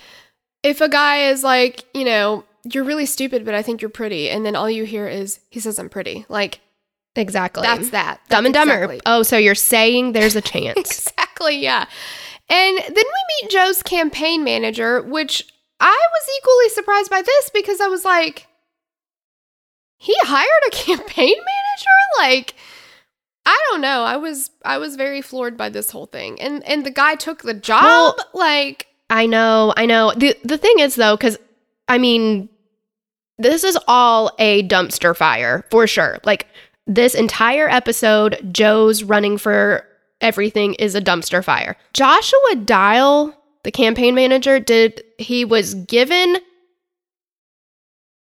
[0.64, 4.30] if a guy is like, you know, you're really stupid, but I think you're pretty,
[4.30, 6.26] and then all you hear is he says I'm pretty.
[6.28, 6.60] Like
[7.16, 7.64] Exactly.
[7.64, 8.22] that's that.
[8.30, 8.74] Dumb and Dumber.
[8.76, 10.78] exactly- Oh, so you're saying there's a chance.
[10.78, 11.58] Exactly.
[11.64, 11.86] Yeah.
[12.50, 15.46] And then we meet Joe's campaign manager, which
[15.80, 18.48] I was equally surprised by this because I was like,
[19.98, 22.20] he hired a campaign manager?
[22.20, 22.56] Like,
[23.46, 24.04] I don't know.
[24.04, 26.40] I was I was very floored by this whole thing.
[26.42, 27.84] And and the guy took the job.
[27.84, 30.14] Well, like I know, I know.
[30.16, 31.38] The the thing is though, because
[31.88, 32.50] I mean,
[33.38, 36.20] this is all a dumpster fire for sure.
[36.26, 36.48] Like
[36.90, 39.86] this entire episode, Joe's running for
[40.20, 41.78] everything is a dumpster fire.
[41.94, 46.38] Joshua Dial, the campaign manager, did he was given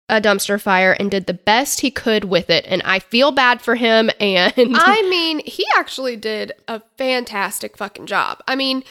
[0.09, 2.65] a dumpster fire and did the best he could with it.
[2.67, 8.07] And I feel bad for him and I mean, he actually did a fantastic fucking
[8.07, 8.43] job.
[8.49, 8.83] I mean,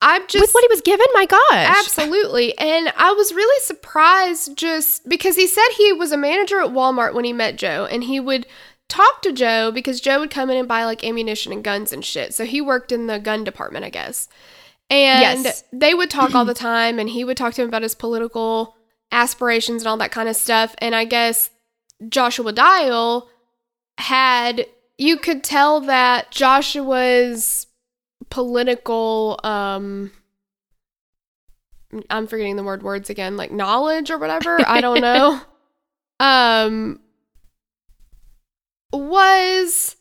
[0.00, 1.40] I'm just with what he was given, my gosh.
[1.50, 2.56] Absolutely.
[2.56, 7.14] And I was really surprised just because he said he was a manager at Walmart
[7.14, 8.46] when he met Joe and he would
[8.88, 12.04] talk to Joe because Joe would come in and buy like ammunition and guns and
[12.04, 12.34] shit.
[12.34, 14.28] So he worked in the gun department, I guess.
[14.90, 15.64] And Yes.
[15.72, 18.74] they would talk all the time and he would talk to him about his political
[19.12, 20.74] aspirations and all that kind of stuff.
[20.78, 21.50] And I guess
[22.08, 23.28] Joshua Dial
[23.98, 27.66] had you could tell that Joshua's
[28.30, 30.10] political um
[32.10, 34.58] I'm forgetting the word words again, like knowledge or whatever.
[34.66, 35.40] I don't know.
[36.20, 36.98] Um
[38.92, 39.96] was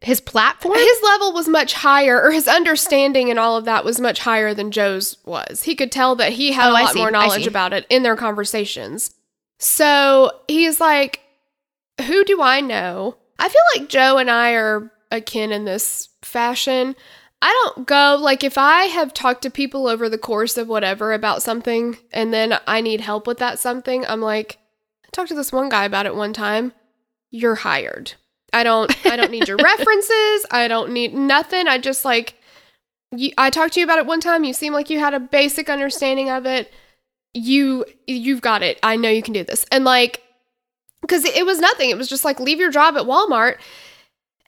[0.00, 0.76] His platform?
[0.78, 4.52] his level was much higher or his understanding and all of that was much higher
[4.54, 5.62] than Joe's was.
[5.62, 8.16] He could tell that he had Oh, a lot more knowledge about it in their
[8.16, 9.14] conversations.
[9.58, 11.20] So he's like,
[12.06, 13.16] Who do I know?
[13.38, 16.94] I feel like Joe and I are akin in this fashion.
[17.42, 21.12] I don't go, like, if I have talked to people over the course of whatever
[21.12, 24.56] about something and then I need help with that something, I'm like,
[25.04, 26.72] I talked to this one guy about it one time.
[27.34, 28.12] You're hired.
[28.52, 30.46] I don't I don't need your references.
[30.52, 31.66] I don't need nothing.
[31.66, 32.38] I just like
[33.10, 34.44] you, I talked to you about it one time.
[34.44, 36.72] You seem like you had a basic understanding of it.
[37.32, 38.78] You you've got it.
[38.84, 39.66] I know you can do this.
[39.72, 40.22] And like
[41.08, 41.90] cuz it was nothing.
[41.90, 43.56] It was just like leave your job at Walmart.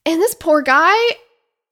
[0.05, 0.94] And this poor guy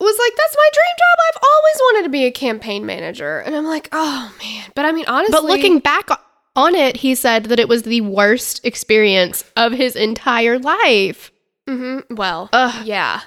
[0.01, 1.19] was like that's my dream job.
[1.29, 3.39] I've always wanted to be a campaign manager.
[3.39, 6.11] And I'm like, "Oh man." But I mean, honestly, But looking back
[6.57, 11.33] on it, he said that it was the worst experience of his entire life.
[11.69, 12.15] Mm-hmm.
[12.15, 12.87] Well, Ugh.
[12.87, 13.23] yeah.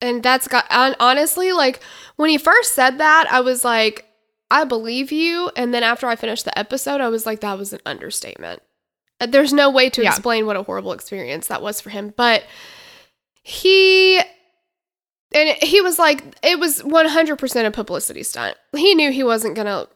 [0.00, 1.80] And that's got, hon- honestly, like,
[2.16, 4.06] when he first said that, I was like,
[4.50, 5.50] I believe you.
[5.56, 8.62] And then after I finished the episode, I was like, that was an understatement.
[9.20, 10.08] Uh, There's no way to Yeah.
[10.10, 12.12] explain what a horrible experience that was for him.
[12.16, 12.44] But
[13.42, 14.18] he,
[15.34, 18.56] and he was like, it was 100% a publicity stunt.
[18.76, 19.88] He knew he wasn't going to,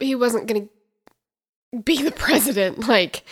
[0.00, 0.68] he wasn't going to
[1.82, 2.78] be the president.
[2.88, 3.24] Like,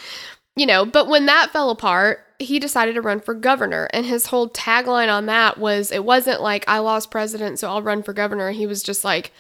[0.56, 3.88] you know, but when that fell apart, he decided to run for governor.
[3.92, 7.82] And his whole tagline on that was it wasn't like, I lost president, so I'll
[7.82, 8.50] run for governor.
[8.50, 9.32] He was just like,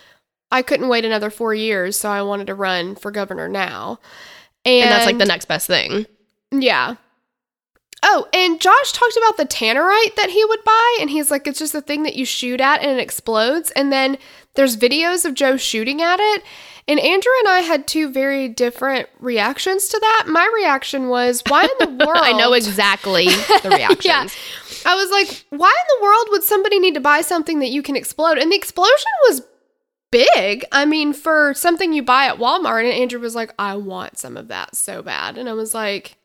[0.50, 3.98] I couldn't wait another four years, so I wanted to run for governor now.
[4.64, 6.06] And, And, that's like the next best thing.
[6.50, 6.96] yeah.
[8.04, 11.58] Oh, and Josh talked about the tannerite that he would buy, and he's like, it's
[11.60, 13.70] just a thing that you shoot at and it explodes.
[13.72, 14.18] And then
[14.54, 16.42] there's videos of Joe shooting at it.
[16.88, 20.24] And Andrew and I had two very different reactions to that.
[20.26, 22.20] My reaction was, why in the world?
[22.22, 23.26] I know exactly
[23.62, 24.04] the reactions.
[24.04, 24.28] Yeah.
[24.84, 27.82] I was like, why in the world would somebody need to buy something that you
[27.82, 28.38] can explode?
[28.38, 29.42] And the explosion was
[30.10, 30.64] big.
[30.72, 34.36] I mean, for something you buy at Walmart, and Andrew was like, I want some
[34.36, 35.38] of that so bad.
[35.38, 36.16] And I was like,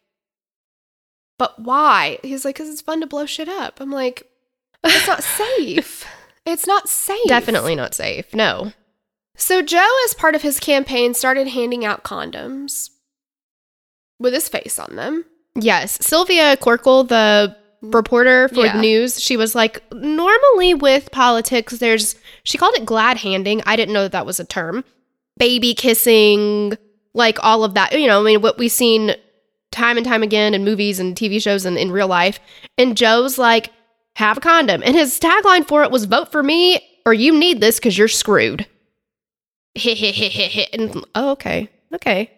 [1.38, 2.18] but why?
[2.24, 3.80] He's like, because it's fun to blow shit up.
[3.80, 4.24] I'm like,
[4.84, 5.24] it's not
[5.58, 6.06] safe.
[6.48, 7.28] It's not safe.
[7.28, 8.34] Definitely not safe.
[8.34, 8.72] No.
[9.36, 12.90] So Joe, as part of his campaign, started handing out condoms
[14.20, 15.26] with his face on them.
[15.56, 15.98] Yes.
[16.06, 18.74] Sylvia Corkle, the reporter for Yeah.
[18.74, 23.62] the news, she was like, normally with politics, there's, she called it glad handing.
[23.66, 24.84] I didn't know that that was a term.
[25.38, 26.78] Baby kissing,
[27.14, 27.92] like all of that.
[28.00, 29.16] You know, I mean, what we've seen
[29.72, 32.40] time and time again in movies and TV shows and in real life.
[32.80, 33.70] And Joe's like,
[34.18, 34.82] have a condom.
[34.84, 38.08] And his tagline for it was vote for me or you need this because you're
[38.08, 38.66] screwed.
[39.76, 40.70] Hit, hit, hit, hit, hit.
[40.74, 41.70] And, oh, okay.
[41.94, 42.32] Okay.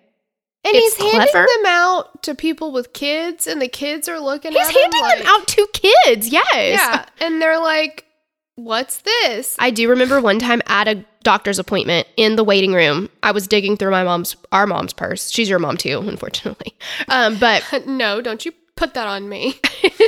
[0.65, 1.47] And It's he's handing clever.
[1.55, 5.01] them out to people with kids, and the kids are looking He's at him handing
[5.01, 6.27] like, them out to kids.
[6.27, 6.45] Yes.
[6.53, 7.05] Yeah.
[7.25, 8.03] And they're like,
[8.55, 9.55] what's this?
[9.57, 13.47] I do remember one time at a doctor's appointment in the waiting room, I was
[13.47, 15.31] digging through my mom's, our mom's purse.
[15.31, 16.75] She's your mom too, unfortunately.
[17.07, 19.59] Um, but, no, don't you put that on me.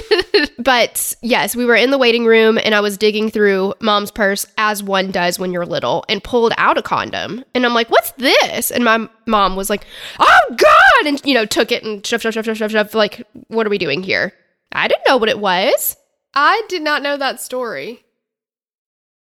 [0.57, 4.47] but yes, we were in the waiting room and I was digging through mom's purse
[4.57, 7.43] as one does when you're little and pulled out a condom.
[7.53, 8.71] And I'm like, what's this?
[8.71, 9.85] And my mom was like,
[10.19, 11.05] oh God.
[11.05, 12.95] And, you know, took it and shove, shove, shove, shove, shove, shove.
[12.95, 14.33] Like, what are we doing here?
[14.71, 15.97] I didn't know what it was.
[16.33, 18.05] I did not know that story.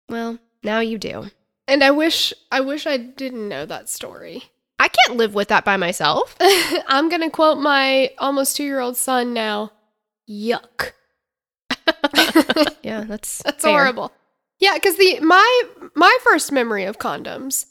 [0.08, 1.30] Well, now you do.
[1.68, 4.44] And I wish I wish I didn't know that story.
[4.78, 6.36] I can't live with that by myself.
[6.40, 9.72] I'm going to quote my almost 2-year-old son now.
[10.30, 10.92] Yuck.
[12.82, 13.72] Yeah, that's That's fair.
[13.72, 14.12] horrible.
[14.60, 15.62] Yeah, because the my
[15.94, 17.66] my first memory of condoms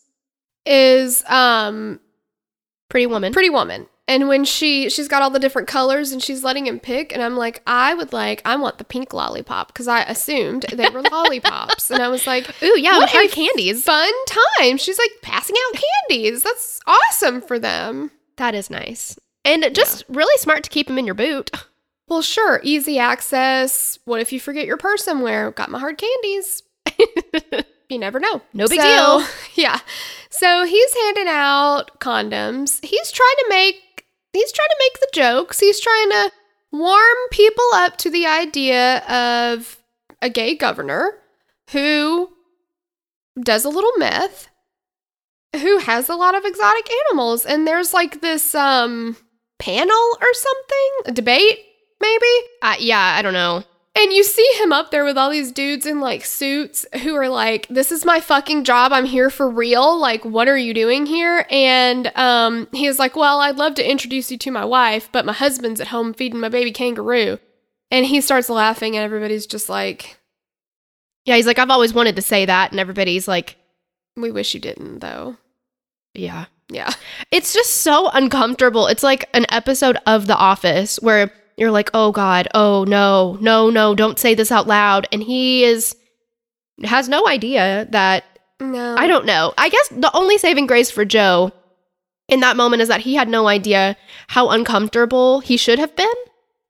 [0.65, 1.99] is um
[2.89, 3.33] Pretty woman.
[3.33, 3.87] Pretty Woman.
[4.09, 7.21] And when she she's got all the different colors and she's letting him pick, and
[7.21, 11.01] I'm like, I would like, I want the pink lollipop because I assumed they were
[11.11, 13.83] lollipops, and I was like, Ooh, yeah, What a candies.
[13.83, 14.11] fun
[14.59, 14.77] time.
[14.77, 16.43] She's like passing out candies.
[16.43, 18.11] That's awesome for them.
[18.37, 19.19] That is nice.
[19.43, 21.51] And just really smart to keep them in your boot.
[22.09, 23.99] Well, sure, easy access.
[24.05, 25.51] What if you forget your purse somewhere?
[25.51, 26.63] Got my hard candies.
[27.89, 28.41] you never know.
[28.53, 28.87] No big So,
[29.19, 29.27] deal.
[29.55, 29.79] Yeah.
[30.29, 32.79] So he's handing out condoms.
[32.85, 33.75] He's trying to make
[34.37, 35.59] he's trying to make the jokes.
[35.59, 36.31] He's trying to
[36.71, 39.77] warm people up to the idea of
[40.21, 41.13] a gay governor
[41.71, 42.29] who
[43.41, 44.47] does a little meth,
[45.55, 49.17] who has a lot of exotic animals, and there's like this um
[49.59, 51.59] panel or something, a debate
[51.99, 52.47] maybe.
[52.61, 53.63] Uh, yeah, I don't know.
[53.97, 57.29] And you see him up there with all these dudes in like suits who are
[57.29, 58.93] like, "This is my fucking job.
[58.93, 59.97] I'm here for real.
[59.99, 63.89] Like, what are you doing here?" And um, he is like, "Well, I'd love to
[63.89, 67.39] introduce you to my wife, but my husband's at home feeding my baby kangaroo."
[67.89, 70.19] And he starts laughing, and everybody's just like,
[71.25, 72.71] Yeah, he's like, I've always wanted to say that.
[72.71, 73.55] And everybody's like,
[74.15, 75.37] "We wish you didn't, though."
[76.13, 76.45] yeah.
[76.69, 76.91] Yeah,
[77.31, 78.87] It's just so uncomfortable.
[78.87, 83.69] It's like an episode of The Office where you're like, oh God, oh no, no,
[83.69, 85.07] no, don't say this out loud.
[85.11, 85.95] And he is,
[86.83, 88.23] has no idea that,
[88.59, 89.53] no, I don't know.
[89.57, 91.51] I guess the only saving grace for Joe
[92.29, 96.07] in that moment is that he had no idea how uncomfortable he should have been.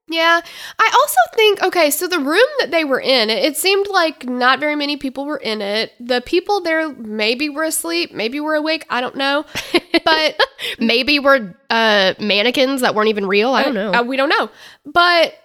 [0.10, 0.40] Yeah.
[0.80, 4.26] I also think, okay, so the room that they were in, it, it seemed like
[4.26, 5.92] not very many people were in it.
[6.00, 8.86] The people there maybe were asleep, maybe were awake.
[8.90, 9.46] I don't know.
[10.06, 10.40] But
[10.80, 13.52] Maybe we're uh, mannequins that weren't even real.
[13.52, 13.94] I don't know.
[13.94, 14.50] Uh, we don't know.
[14.86, 15.36] But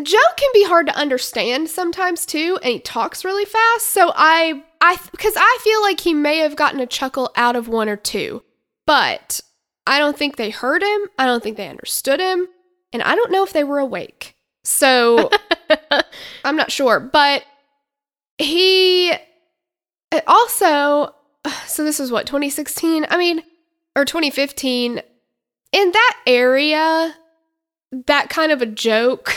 [0.00, 3.86] Joe can be hard to understand sometimes too, and he talks really fast.
[3.88, 7.68] So I, I, because I feel like he may have gotten a chuckle out of
[7.68, 8.42] one or two,
[8.86, 9.40] but
[9.86, 11.08] I don't think they heard him.
[11.18, 12.48] I don't think they understood him,
[12.94, 14.36] and I don't know if they were awake.
[14.62, 15.28] So
[16.44, 17.44] I'm not sure, but
[18.38, 19.12] he
[20.26, 21.14] also.
[21.66, 23.04] So this was what 2016.
[23.10, 23.42] I mean,
[23.94, 25.02] or 2015.
[25.72, 27.14] In that area,
[28.06, 29.36] that kind of a joke.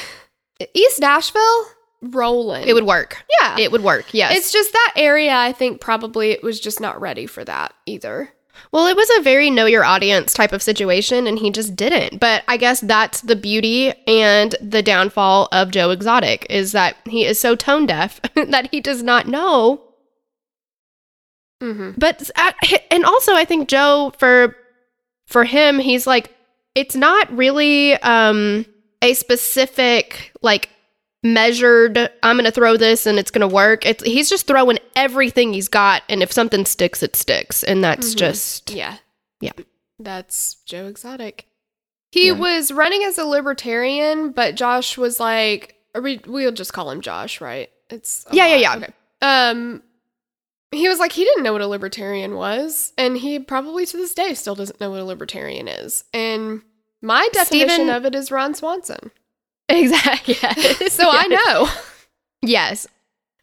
[0.74, 1.66] East Nashville,
[2.02, 2.68] rolling.
[2.68, 3.24] it would work.
[3.42, 3.58] yeah.
[3.60, 4.14] It would work.
[4.14, 4.38] Yes.
[4.38, 5.36] It's just that area.
[5.36, 8.30] I think probably it was just not ready for that either.
[8.72, 12.20] Well, it was a very know your audience type of situation, and he just didn't.
[12.20, 17.26] But I guess that's the beauty and the downfall of Joe Exotic is that he
[17.26, 19.84] is so tone deaf that he does not know.
[21.62, 21.92] Mm-hmm.
[21.98, 22.52] But uh,
[22.92, 24.56] and also, I think Joe for
[25.26, 26.34] for him, he's like
[26.76, 28.66] it's not really um
[29.02, 30.70] a specific like
[31.24, 35.68] measured i'm gonna throw this and it's gonna work it's he's just throwing everything he's
[35.68, 38.18] got and if something sticks it sticks and that's Mhm.
[38.18, 38.98] just Yeah.
[39.42, 39.52] Yeah.
[40.00, 41.48] That's Joe Exotic.
[42.12, 42.34] He Yeah.
[42.34, 47.42] was running as a libertarian, but Josh was like, we, we'll just call him Josh,
[47.42, 47.70] right?
[47.90, 48.80] It's Yeah, yeah, lot.
[48.80, 48.86] yeah.
[48.86, 48.94] Okay.
[49.22, 49.84] Um,
[50.72, 54.14] he was like he didn't know what a libertarian was and he probably to this
[54.14, 56.62] day still doesn't know what a libertarian is and
[57.02, 59.12] my definition Stephen- of it is ron swanson
[59.70, 60.36] Exactly.
[60.42, 60.94] Yes.
[60.94, 61.70] so i know
[62.42, 62.88] Yes.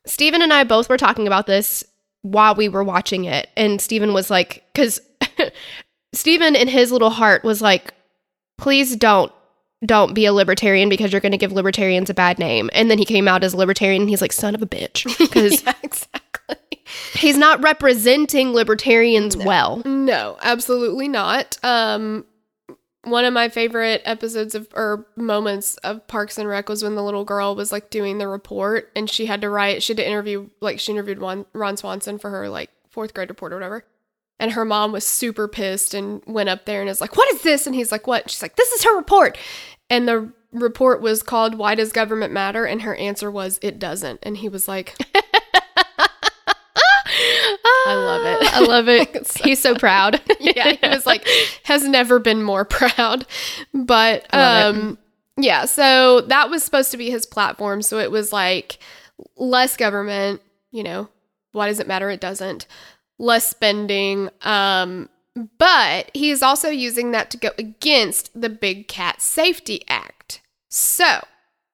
[0.06, 1.82] Steven and I both were talking about this
[2.22, 3.48] while we were watching it.
[3.56, 5.00] And Steven was like, because
[6.12, 7.92] Steven in his little heart was like,
[8.58, 9.32] please don't.
[9.84, 12.70] Don't be a libertarian because you're going to give libertarians a bad name.
[12.72, 15.04] And then he came out as a libertarian and he's like, son of a bitch.
[15.18, 16.56] Because yeah, exactly
[17.14, 19.82] he's not representing libertarians well.
[19.84, 22.24] no absolutely not um
[23.04, 27.02] one of my favorite episodes of or moments of Parks and Rec was when the
[27.02, 30.06] little girl was like doing the report and she had to write she had to
[30.06, 33.84] interview like she interviewed Ron, Ron Swanson for her like fourth grade report or whatever.
[34.40, 37.42] And her mom was super pissed and went up there and is like, "What is
[37.42, 39.38] this?" And he's like, "What?" She's like, "This is her report."
[39.88, 44.18] And the report was called "Why Does Government Matter?" And her answer was, "It doesn't."
[44.24, 44.96] And he was like,
[47.86, 48.54] I love it.
[48.54, 49.26] I love it.
[49.34, 50.20] So he's so proud.
[50.40, 51.26] yeah, he was like,
[51.64, 53.26] has never been more proud.
[53.72, 54.78] But I love it.
[54.78, 54.98] um,
[55.36, 57.82] yeah, so that was supposed to be his platform.
[57.82, 58.78] So it was like
[59.36, 61.08] less government, you know,
[61.52, 62.10] why does it matter?
[62.10, 62.66] It doesn't.
[63.18, 64.28] Less spending.
[64.42, 65.08] Um,
[65.58, 70.40] but he's also using that to go against the Big Cat Safety Act.
[70.68, 71.24] So,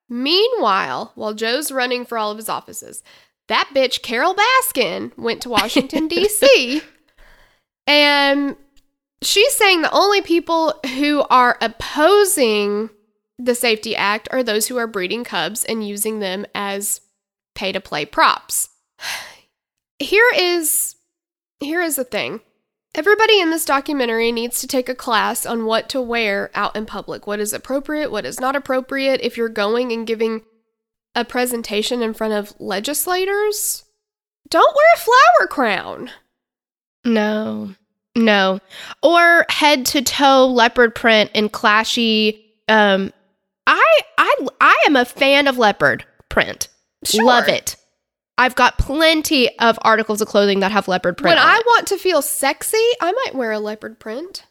[0.09, 3.03] meanwhile, while Joe's running for all of his offices,
[3.51, 6.83] that bitch Carole Baskin went to Washington, D.C.
[7.87, 8.55] And
[9.21, 12.91] she's saying the only people who are opposing
[13.37, 17.01] the Safety Act are those who are breeding cubs and using them as
[17.57, 18.69] pay to play props.
[19.99, 20.95] Here is
[21.61, 22.41] here is the thing.
[22.95, 26.87] Everybody in this documentary needs to take a class on what to wear out in
[26.87, 27.27] public.
[27.27, 29.21] What is appropriate, what is not appropriate.
[29.23, 30.43] If you're going and giving
[31.15, 33.85] a presentation in front of legislators,
[34.49, 36.11] don't wear a flower crown.
[37.05, 37.75] No,
[38.15, 38.61] no.
[39.03, 42.45] Or head to toe leopard print and clashy.
[42.69, 43.13] Um,
[43.67, 46.69] I I I am a fan of leopard print.
[47.05, 47.25] Sure.
[47.25, 47.77] Love it.
[48.37, 51.37] I've got plenty of articles of clothing that have leopard print.
[51.37, 51.67] When I it.
[51.67, 54.45] want to feel sexy, I might wear a leopard print.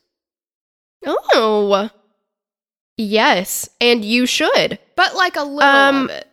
[1.06, 1.90] oh,
[2.98, 6.28] yes, and you should But like a little Um, of it.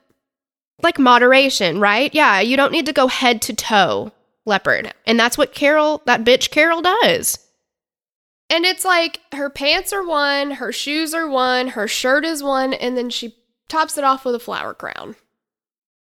[0.82, 2.14] Like moderation, right?
[2.14, 4.12] Yeah, you don't need to go head to toe
[4.44, 7.38] leopard, and that's what Carole, that bitch Carole, does.
[8.48, 12.72] And it's like her pants are one, her shoes are one, her shirt is one,
[12.74, 13.34] and then she
[13.68, 15.16] tops it off with a flower crown.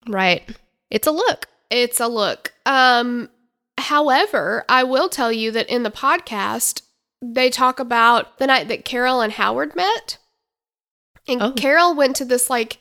[0.06, 0.48] Right.
[0.90, 1.46] It's a look.
[1.70, 2.52] It's a look.
[2.64, 3.30] Um
[3.78, 6.82] however, I will tell you that in the podcast
[7.20, 10.18] they talk about the night that Carole and Howard met.
[11.26, 11.52] And Oh.
[11.52, 12.78] Carole went to this like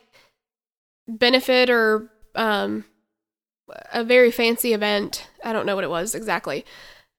[1.08, 2.86] benefit or um
[3.91, 5.28] a very fancy event.
[5.43, 6.66] I don't know what it was exactly.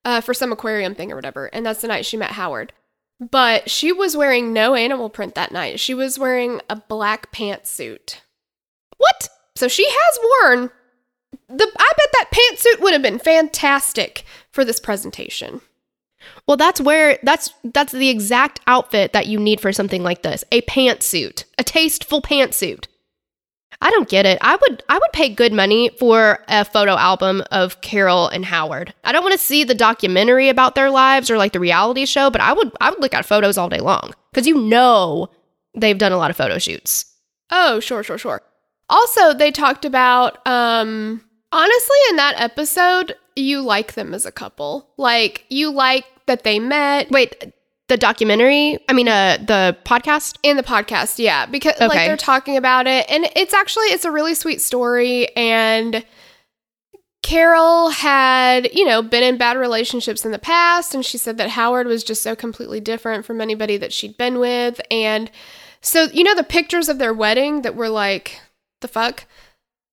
[0.05, 1.47] Uh, for some aquarium thing or whatever.
[1.47, 2.73] And that's the night she met Howard.
[3.19, 5.81] But she was wearing no animal print that night.
[5.81, 8.21] She was wearing a black pantsuit.
[8.99, 9.29] What?
[9.57, 10.19] So she has
[10.59, 10.71] worn
[11.49, 15.61] the I bet that pantsuit would have been fantastic for this presentation.
[16.47, 20.45] Well, that's where that's that's the exact outfit that you need for something like this.
[20.53, 21.45] A pantsuit.
[21.59, 22.87] A tasteful pantsuit.
[23.81, 24.39] I don't get it.
[24.41, 28.95] I would I would pay good money for a photo album of Carole and Howard.
[29.05, 32.31] I don't want to see the documentary about their lives or like the reality show,
[32.31, 35.29] but I would I would look at photos all day long cuz you know
[35.77, 37.05] they've done a lot of photo shoots.
[37.51, 38.43] Oh, sure, sure, sure.
[38.89, 41.23] Also, they talked about um
[41.53, 44.91] honestly in that episode, you like them as a couple.
[44.97, 47.53] Like you like that they met Wait,
[47.89, 48.79] the documentary?
[48.89, 50.37] I mean uh the podcast?
[50.43, 54.11] in the podcast, yeah, because like they're talking about it and it's actually it's a
[54.11, 56.05] really sweet story and
[57.23, 61.51] Carole had, you know, been in bad relationships in the past and she said that
[61.51, 65.31] Howard was just so completely different from anybody that she'd been with and
[65.81, 68.41] so you know the pictures of their wedding that were like
[68.81, 69.25] the fuck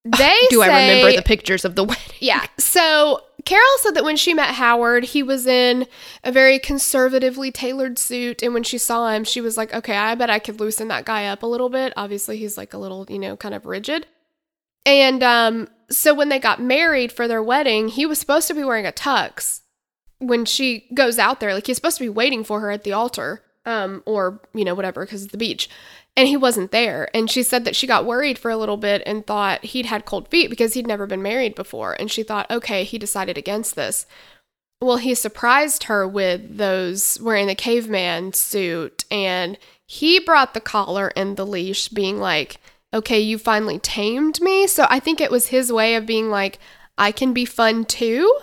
[0.05, 2.03] they Do I remember the pictures of the wedding?
[2.19, 2.45] yeah.
[2.57, 5.87] So Carole said that when she met Howard, he was in
[6.23, 8.41] a very conservatively tailored suit.
[8.41, 11.05] And when she saw him, she was like, okay, I bet I could loosen that
[11.05, 11.93] guy up a little bit.
[11.97, 14.07] Obviously, he's like a little, you know, kind of rigid.
[14.85, 18.63] And um, so when they got married for their wedding, he was supposed to be
[18.63, 19.61] wearing a tux
[20.19, 21.53] when she goes out there.
[21.53, 24.75] Like he's supposed to be waiting for her at the altar um, or, you know,
[24.75, 25.69] whatever, because it's the beach
[26.15, 27.09] and he wasn't there.
[27.15, 30.05] And she said that she got worried for a little bit and thought he'd had
[30.05, 31.93] cold feet because he'd never been married before.
[31.93, 34.05] And she thought, okay, he decided against this.
[34.79, 41.11] Well, he surprised her with those wearing the caveman suit and he brought the collar
[41.15, 42.57] and the leash, being like,
[42.93, 44.67] okay, you finally tamed me.
[44.67, 46.59] So I think it was his way of being like,
[46.97, 48.39] I can be fun too.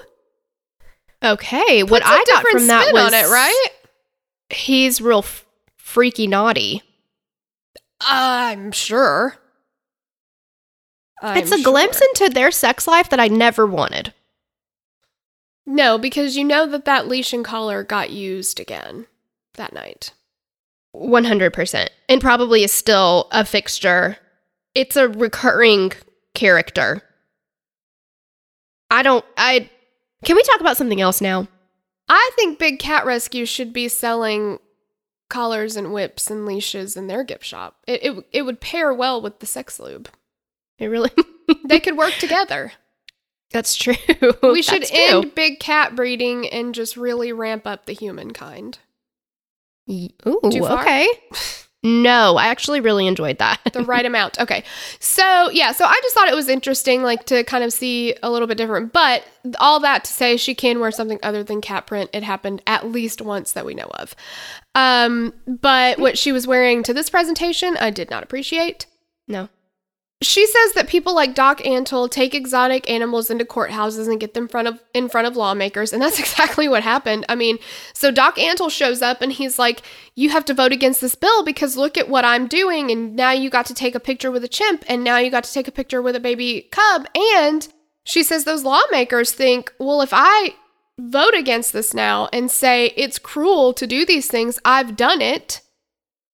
[1.22, 3.68] Okay, what I got from that was on it, right?
[4.48, 5.44] He's real f-
[5.76, 6.82] freaky naughty.
[8.00, 9.36] I'm sure.
[11.22, 14.14] it's a I'm glimpse into their sex life that I never wanted.
[15.66, 19.06] No, because you know that that leash and collar got used again
[19.54, 20.12] that night.
[20.94, 21.88] 100%.
[22.08, 24.16] And probably is still a fixture.
[24.74, 25.92] It's a recurring
[26.34, 27.02] character.
[28.90, 29.70] I don't I
[30.24, 31.46] Can we talk about something else now?
[32.08, 34.58] I think Big Cat Rescue should be selling
[35.30, 37.76] collars and whips and leashes in their gift shop.
[37.86, 40.10] It it, it would pair well with the sex lube.
[40.78, 41.10] It really
[41.64, 42.72] They could work together.
[43.52, 43.94] That's true.
[44.42, 45.20] we should That's true.
[45.22, 48.78] end big cat breeding and just really ramp up the humankind.
[49.90, 51.08] Ooh, okay.
[51.82, 53.58] No, I actually really enjoyed that.
[53.72, 54.38] the right amount.
[54.38, 54.64] Okay.
[54.98, 58.30] So, yeah, so I just thought it was interesting like to kind of see a
[58.30, 58.92] little bit different.
[58.92, 59.24] But
[59.58, 62.10] all that to say she can wear something other than cat print.
[62.12, 64.14] It happened at least once that we know of.
[64.74, 68.86] Um, but what she was wearing to this presentation, I did not appreciate.
[69.26, 69.48] no.
[70.22, 74.48] She says that people like Doc Antle take exotic animals into courthouses and get them
[74.48, 77.24] front of in front of lawmakers, and that's exactly what happened.
[77.30, 77.58] I mean,
[77.94, 79.80] so Doc Antle shows up and he's like,
[80.14, 83.30] "You have to vote against this bill because look at what I'm doing, and now
[83.30, 85.68] you got to take a picture with a chimp, and now you got to take
[85.68, 87.66] a picture with a baby cub." And
[88.04, 90.54] she says those lawmakers think, "Well, if I
[91.00, 95.62] vote against this now and say it's cruel to do these things, I've done it."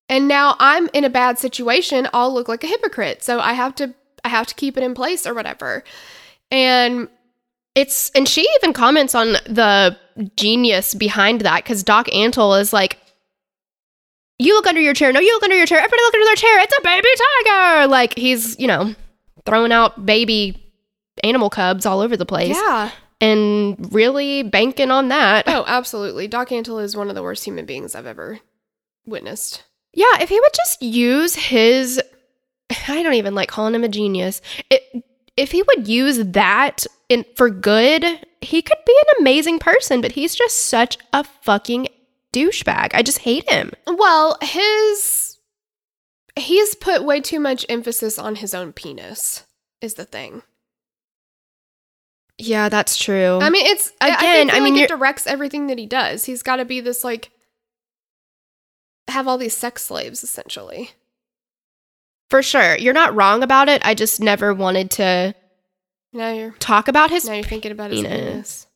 [0.09, 3.25] and now I'm in a bad situation, I'll look like a hypocrite.
[3.25, 3.95] So I have to
[4.25, 5.85] I have to keep it in place or whatever.
[6.51, 7.09] And
[7.75, 9.97] It's and she even comments on the
[10.37, 12.99] genius behind that because Doc Antle is like,
[14.39, 15.13] "You look under your chair.
[15.13, 15.79] No, you look under your chair.
[15.79, 16.61] Everybody look under their chair.
[16.61, 17.09] It's a baby
[17.45, 18.95] tiger." Like he's you know
[19.45, 20.63] throwing out baby
[21.25, 22.91] animal cubs all over the place yeah.
[23.21, 25.45] And really banking on that.
[25.47, 26.29] Oh, absolutely.
[26.29, 28.41] Doc Antle is one of the worst human beings I've ever
[29.07, 29.65] witnessed.
[29.93, 32.01] Yeah, if he would just use his,
[32.89, 34.43] I don't even like calling him a genius.
[34.71, 35.05] It,
[35.37, 38.05] if he would use that in, for good,
[38.41, 41.89] he could be an amazing person, but he's just such a fucking
[42.33, 42.91] douchebag.
[42.93, 43.73] I just hate him.
[43.87, 45.39] Well, his
[46.39, 49.45] he's put way too much emphasis on his own penis
[49.81, 50.43] is the thing.
[52.39, 53.39] Yeah, that's true.
[53.41, 56.25] I mean, it's I- I, Again, I mean, like, it directs everything that he does.
[56.27, 57.31] He's got to be this like
[59.09, 60.91] have all these sex slaves essentially.
[62.29, 62.77] for sure.
[62.77, 63.81] You're not wrong about it.
[63.87, 65.35] I just never wanted to
[66.13, 68.21] Now you're talk about his now you're thinking about his penis.
[68.21, 68.67] penis.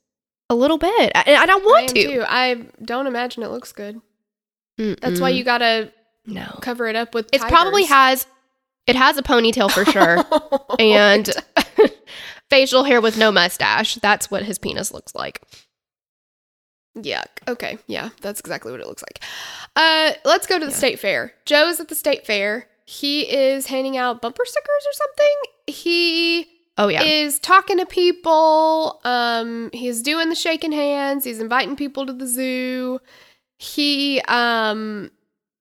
[0.48, 1.12] a little bit.
[1.14, 1.94] I, I don't want to.
[1.94, 2.24] too.
[2.26, 4.00] I don't imagine it looks good.
[4.78, 5.92] That's why you gotta
[6.24, 6.58] no.
[6.62, 7.28] cover it up with.
[7.34, 8.26] It probably has.
[8.86, 10.24] It has a ponytail for sure.
[10.78, 11.28] and
[12.51, 13.94] facial hair with no mustache.
[13.96, 15.40] That's what his penis looks like.
[16.98, 17.26] Yuck.
[17.48, 17.78] Okay.
[17.86, 19.22] Yeah, that's exactly what it looks like.
[19.76, 20.76] Uh, let's go to the Yeah.
[20.76, 21.32] state fair.
[21.46, 22.66] Joe's at the state fair.
[22.84, 25.36] He is handing out bumper stickers or something.
[25.68, 27.03] He Oh yeah.
[27.05, 29.01] is talking to people.
[29.05, 31.24] Um, he's doing the shaking hands.
[31.24, 32.98] He's inviting people to the zoo.
[33.59, 35.11] He um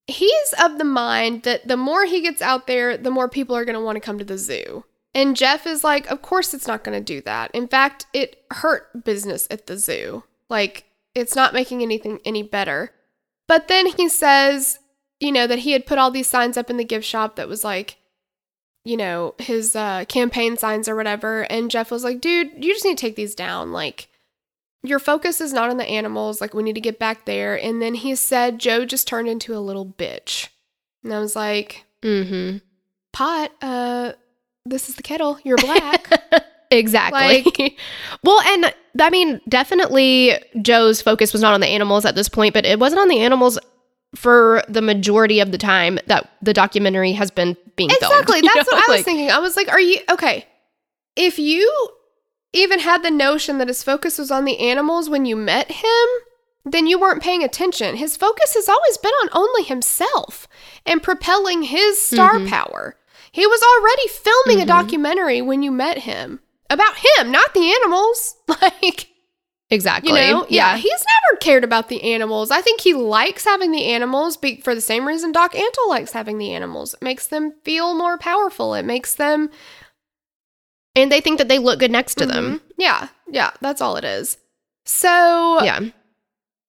[0.07, 3.65] he's of the mind that the more he gets out there, the more people are
[3.65, 4.83] going to want to come to the zoo.
[5.13, 7.51] And Jeff is like, of course it's not going to do that.
[7.51, 10.23] In fact, it hurt business at the zoo.
[10.49, 10.85] Like
[11.15, 12.91] it's not making anything any better.
[13.47, 14.79] But then he says,
[15.19, 17.47] you know, that he had put all these signs up in the gift shop that
[17.47, 17.97] was like
[18.85, 21.43] you know, his uh, campaign signs or whatever.
[21.51, 23.71] And Jeff was like, dude, you just need to take these down.
[23.71, 24.07] Like,
[24.81, 26.39] your focus is not on the animals.
[26.39, 27.55] Like, we need to get back there.
[27.61, 30.47] And then he said, Joe just turned into a little bitch.
[31.03, 32.57] And I was like, mm-hmm.
[33.11, 34.13] Pot, uh,
[34.65, 35.39] this is the kettle.
[35.43, 36.07] You're black.
[36.71, 37.75] Exactly.
[38.23, 42.53] well, and I mean, definitely Joe's focus was not on the animals at this point,
[42.53, 43.57] but it wasn't on the animals
[44.15, 48.03] for the majority of the time that the documentary has been being filmed.
[48.21, 48.37] exactly.
[48.43, 49.31] You That's know, what I was like- thinking.
[49.31, 50.45] I was like, are you okay?
[51.15, 51.89] If you
[52.53, 56.07] even had the notion that his focus was on the animals when you met him,
[56.65, 57.95] then you weren't paying attention.
[57.95, 60.47] His focus has always been on only himself
[60.85, 62.47] and propelling his star Mhm.
[62.47, 62.95] power.
[63.31, 64.63] He was already filming Mhm.
[64.63, 68.35] a documentary when you met him about him, not the animals.
[68.61, 69.07] Like,
[69.71, 70.09] Exactly.
[70.19, 70.77] you know, yeah.
[70.77, 72.49] he's never cared about the animals.
[72.49, 76.11] I think he likes having the animals be- for the same reason Doc Antle likes
[76.13, 76.95] having the animals.
[76.95, 78.73] It makes them feel more powerful.
[78.73, 79.51] It makes them
[80.95, 82.55] And they think that they look good next to them.
[82.59, 82.61] Mhm.
[82.77, 84.37] Yeah, yeah, that's all it is.
[84.85, 85.79] So Yeah.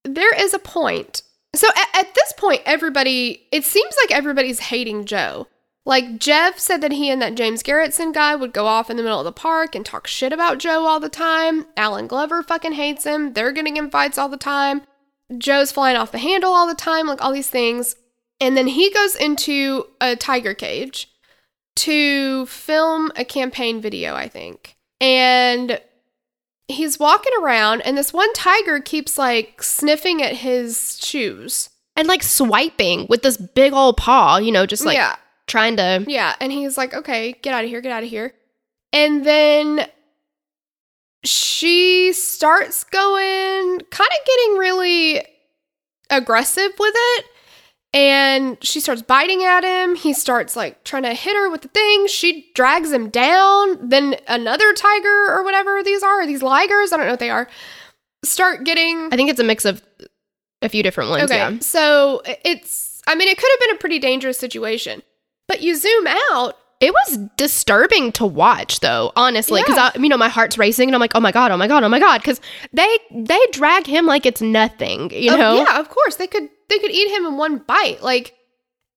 [0.05, 1.23] there is a point.
[1.55, 5.49] So at, at this point, everybody, it seems like everybody's hating Joe.
[5.91, 9.03] Like Jeff said that he and that James Garretson guy would go off in the
[9.03, 11.67] middle of the park and talk shit about Joe all the time.
[11.77, 13.33] Allen Glover fucking hates him.
[13.33, 14.83] They're getting in fights all the time.
[15.37, 17.97] Joe's flying off the handle all the time, like all these things.
[18.41, 21.11] And then he goes into a tiger cage
[21.75, 24.77] to film a campaign video, I think.
[25.01, 25.81] And
[26.69, 31.69] he's walking around, and this one tiger keeps like sniffing at his shoes.
[31.97, 35.17] And like swiping with this big old paw, you know, just like yeah,
[35.51, 36.05] trying to.
[36.09, 36.37] yeah.
[36.41, 38.33] And he's like, okay, get out of here, get out of here.
[38.93, 39.87] And then
[41.25, 45.23] she starts going, kind of getting really
[46.09, 47.25] aggressive with it.
[47.93, 49.97] And she starts biting at him.
[49.97, 52.07] He starts like trying to hit her with the thing.
[52.07, 53.89] She drags him down.
[53.89, 57.49] Then another tiger or whatever these are, these ligers, I don't know what they are,
[58.25, 59.13] start getting.
[59.13, 59.83] I think it's a mix of
[60.63, 61.25] a few different ones.
[61.25, 61.37] Okay.
[61.37, 61.59] Yeah.
[61.61, 65.03] So it's, I mean, it could have been a pretty dangerous situation.
[65.51, 69.91] But you zoom out, It was disturbing to watch, though, honestly, because Yeah.
[69.95, 71.83] I, you know, my heart's racing, and I'm like, oh my god, oh my god,
[71.83, 72.41] oh my god, because
[72.73, 75.57] they they drag him like it's nothing, you Oh, know.
[75.57, 76.15] yeah, of course.
[76.17, 78.01] They could they could eat him in one bite.
[78.01, 78.35] Like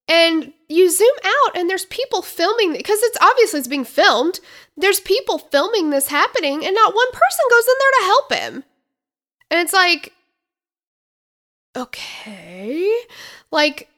[0.06, 4.38] and you zoom out and there's people filming because it's obviously it's being filmed.
[4.76, 8.64] There's people filming this happening and not one person goes in there to help him.
[9.50, 10.12] And it's like
[11.76, 12.92] okay.
[13.50, 13.88] Like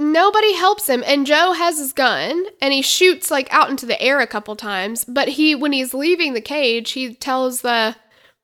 [0.00, 4.00] nobody helps him and Joe has his gun and he shoots like out into the
[4.02, 7.94] air a couple times, but he when he's leaving the cage, he tells the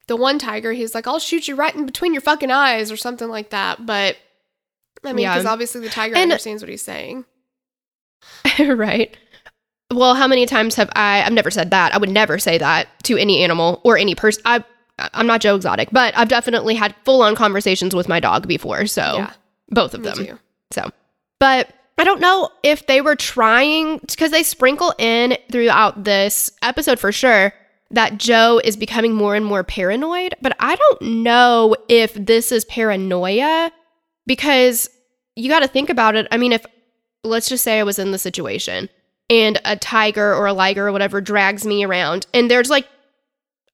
[0.06, 2.96] the one tiger, he's like, I'll shoot you right in between your fucking eyes or
[2.96, 3.84] something like that.
[3.86, 4.16] But
[5.02, 5.34] I mean, Yeah.
[5.34, 7.24] because obviously the tiger And- understands what he's saying.
[8.58, 9.16] right.
[9.92, 11.22] Well, how many times have I?
[11.22, 11.94] I've never said that.
[11.94, 14.42] I would never say that to any animal or any person.
[14.44, 14.64] I,
[15.14, 18.86] I'm not Joe Exotic, but I've definitely had full on conversations with my dog before.
[18.86, 19.32] So yeah,
[19.68, 20.16] both of them.
[20.16, 20.38] too.
[20.72, 20.90] So,
[21.38, 26.98] but I don't know if they were trying because they sprinkle in throughout this episode
[26.98, 27.52] for sure
[27.90, 30.34] that Joe is becoming more and more paranoid.
[30.42, 33.72] But I don't know if this is paranoia
[34.26, 34.90] because
[35.36, 36.26] you got to think about it.
[36.30, 36.66] I mean, if
[37.24, 38.88] let's just say I was in the situation
[39.30, 42.86] and a tiger or a liger or whatever drags me around and there's like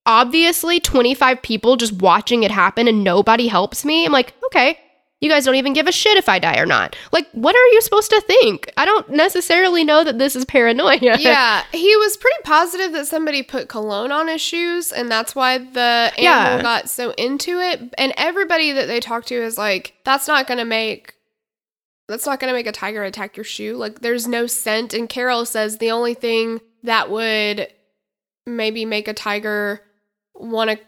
[0.06, 4.04] obviously 25 people just watching it happen and nobody helps me.
[4.04, 4.78] I'm like, okay,
[5.22, 6.94] you guys don't even give a shit if I die or not.
[7.12, 8.70] Like, what are you supposed to think?
[8.76, 10.98] I don't necessarily know that this is paranoia.
[11.18, 15.58] yeah, he was pretty positive that somebody put cologne on his shoes, and that's why
[15.58, 16.62] the animal Yeah.
[16.62, 17.94] got so into it.
[17.96, 21.14] And everybody that they talk to is like, "That's not gonna make,
[22.08, 23.76] that's not gonna make a tiger attack your shoe.
[23.76, 27.68] Like, there's no scent." And Carole says the only thing that would
[28.44, 29.82] maybe make a tiger
[30.34, 30.78] want to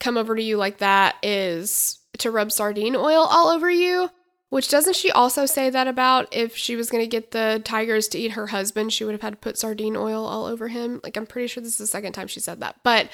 [0.00, 4.10] come over to you like that is to rub sardine oil all over you.
[4.50, 8.06] Which doesn't she also say that about if she was going to get the tigers
[8.08, 11.00] to eat her husband, she would have had to put sardine oil all over him?
[11.02, 12.76] Like I'm pretty sure this is the second time she said that.
[12.84, 13.08] But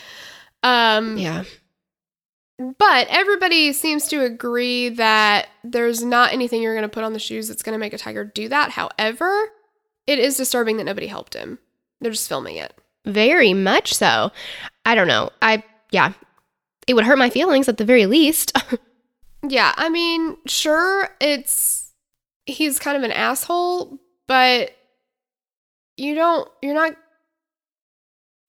[0.63, 1.45] um Yeah.
[2.79, 7.19] but everybody seems to agree that there's not anything you're going to put on the
[7.19, 8.71] shoes that's going to make a tiger do that.
[8.73, 9.49] However,
[10.07, 11.59] it is disturbing that nobody helped him.
[12.03, 12.75] They're just filming it.
[13.07, 14.31] Very much so.
[14.85, 15.31] I don't know.
[15.41, 16.13] I, yeah.
[16.87, 18.53] It would hurt my feelings at the very least.
[19.47, 21.93] Yeah, I mean, sure, it's
[22.47, 24.77] he's kind of an asshole, but
[25.97, 26.95] you don't you're not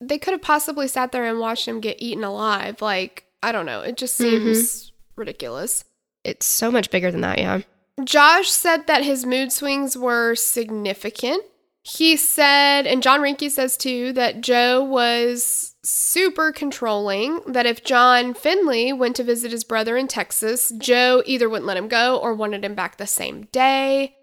[0.00, 2.82] they could have possibly sat there and watched him get eaten alive.
[2.82, 3.82] Like, I don't know.
[3.82, 5.20] It just seems mm-hmm.
[5.20, 5.84] ridiculous.
[6.24, 7.60] it's so much bigger than that, yeah.
[8.04, 11.44] Josh said that his mood swings were significant.
[11.84, 17.40] He said, and John Reinke says too, that Joe was super controlling.
[17.46, 21.76] That if John Finlay went to visit his brother in Texas, Joe either wouldn't let
[21.76, 24.16] him go or wanted him back the same day.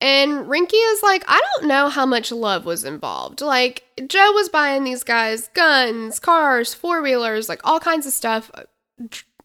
[0.00, 3.42] And Reinke is like, I don't know how much love was involved.
[3.42, 8.50] Like, Joe was buying these guys guns, cars, four wheelers, like all kinds of stuff.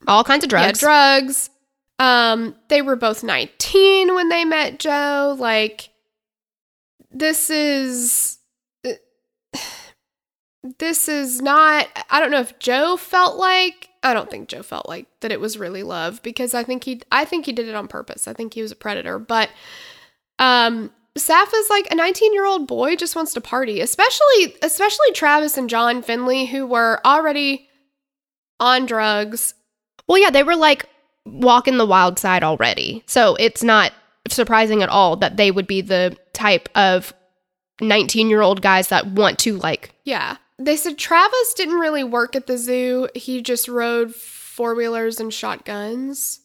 [0.08, 0.82] All kinds of drugs.
[0.82, 1.50] Yeah, drugs.
[2.00, 5.36] Um, they were both 19 when they met Joe.
[5.38, 5.90] Like,
[7.12, 8.38] this is.
[10.80, 11.88] This is not.
[12.10, 13.90] I don't know if Joe felt like.
[14.04, 17.02] I don't think Joe felt like that it was really love because I think he.
[17.12, 18.28] I think he did it on purpose.
[18.28, 19.20] I think he was a predator.
[19.20, 19.50] But,
[20.40, 25.12] um, Saff is like a 19 year old boy just wants to party, especially especially
[25.14, 27.70] Travis and John Finlay who were already
[28.60, 29.54] on drugs
[30.08, 30.86] Well, yeah, they were like
[31.26, 33.04] walking the wild side already.
[33.06, 33.94] So it's not
[34.28, 37.14] surprising at all that they would be the type of
[37.80, 40.36] 19 year old guys that want to like Yeah.
[40.58, 43.10] They said Travis didn't really work at the zoo.
[43.14, 46.42] He just rode four wheelers and shotguns.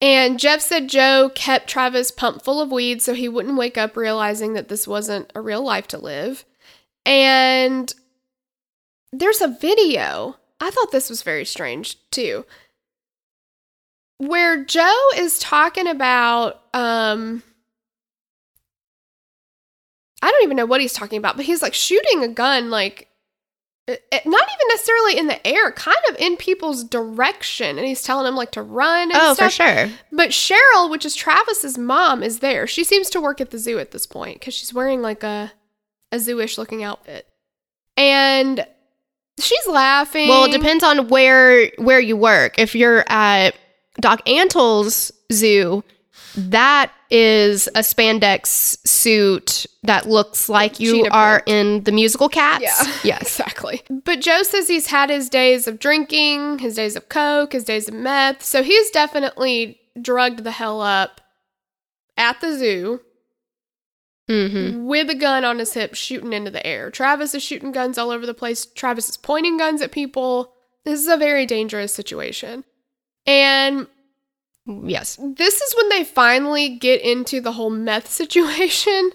[0.00, 3.96] And Jeff said Joe kept Travis pumped full of weed so he wouldn't wake up
[3.96, 6.44] realizing that this wasn't a real life to live.
[7.04, 7.92] And
[9.12, 10.36] there's a video.
[10.60, 12.44] I thought this was very strange too.
[14.18, 17.42] Where Joe is talking about um
[20.22, 23.08] I don't even know what he's talking about, but he's like shooting a gun like
[23.86, 28.02] it- it- not even necessarily in the air, kind of in people's direction and he's
[28.02, 29.52] telling them like to run and Oh, stuff.
[29.54, 29.90] for sure.
[30.12, 32.66] But Cheryl, which is Travis's mom, is there.
[32.66, 35.52] She seems to work at the zoo at this point because she's wearing like a
[36.12, 37.26] a zooish looking outfit,
[37.96, 38.66] and
[39.38, 40.28] she's laughing.
[40.28, 42.58] Well, it depends on where where you work.
[42.58, 43.54] If you're at
[44.00, 45.82] Doc Antle's zoo,
[46.38, 52.62] that is a spandex suit that looks like you Cheetah are in the musical Cats.
[52.62, 52.92] Yeah.
[53.04, 53.22] Yes.
[53.22, 53.82] exactly.
[54.04, 57.88] But Joe says he's had his days of drinking, his days of coke, his days
[57.88, 58.42] of meth.
[58.42, 61.20] So he's definitely drugged the hell up
[62.16, 63.00] at the zoo
[64.30, 64.84] Mm-hmm.
[64.84, 66.90] with a gun on his hip shooting into the air.
[66.90, 68.66] Travis is shooting guns all over the place.
[68.66, 70.52] Travis is pointing guns at people.
[70.84, 72.64] This is a very dangerous situation.
[73.26, 73.86] And
[74.68, 75.18] Yes.
[75.20, 79.10] this is when they finally get into the whole meth situation,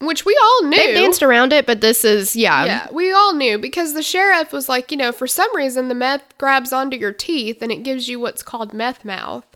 [0.00, 0.76] which we all knew.
[0.76, 2.64] They've danced around it, but this is yeah.
[2.64, 5.94] yeah, we all knew because the sheriff was like, you know, for some reason the
[5.94, 9.46] meth grabs onto your teeth and it gives you what's called meth mouth.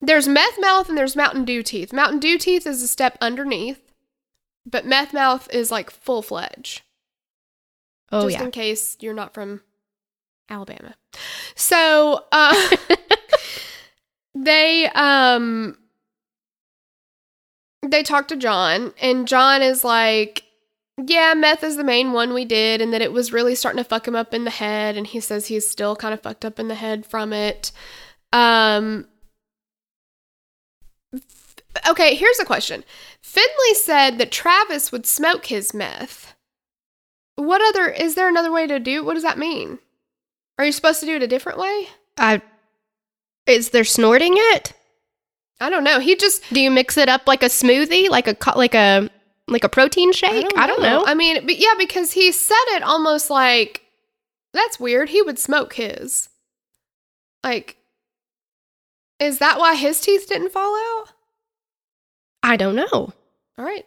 [0.00, 1.92] There's meth mouth and there's Mountain Dew teeth.
[1.92, 3.80] Mountain Dew teeth is a step underneath,
[4.66, 6.82] but meth mouth is like full fledged.
[8.12, 8.44] Oh just yeah.
[8.44, 9.62] in case you're not from
[10.48, 10.94] Alabama.
[11.54, 12.76] So uh,
[14.34, 15.78] they um
[17.82, 20.44] they talk to John, and John is like,
[21.02, 23.88] "Yeah, meth is the main one we did, and that it was really starting to
[23.88, 26.58] fuck him up in the head." And he says he's still kind of fucked up
[26.58, 27.72] in the head from it.
[28.32, 29.06] Um.
[31.88, 32.84] Okay, here's a question.
[33.20, 36.34] Finlay said that Travis would smoke his meth.
[37.36, 39.04] What other is there another way to do?
[39.04, 39.80] What does that mean?
[40.58, 41.88] Are you supposed to do it a different way?
[42.16, 42.42] I
[43.46, 44.72] is there snorting it?
[45.60, 46.00] I don't know.
[46.00, 49.08] He just Do you mix it up like a smoothie, like a like a
[49.46, 50.46] like a protein shake?
[50.56, 51.04] I don't know.
[51.06, 53.82] I mean, but yeah, because he said it almost like
[54.52, 55.08] that's weird.
[55.10, 56.28] He would smoke his.
[57.42, 57.76] Like,
[59.20, 61.08] is that why his teeth didn't fall out?
[62.42, 62.84] I don't know.
[62.92, 63.84] All right.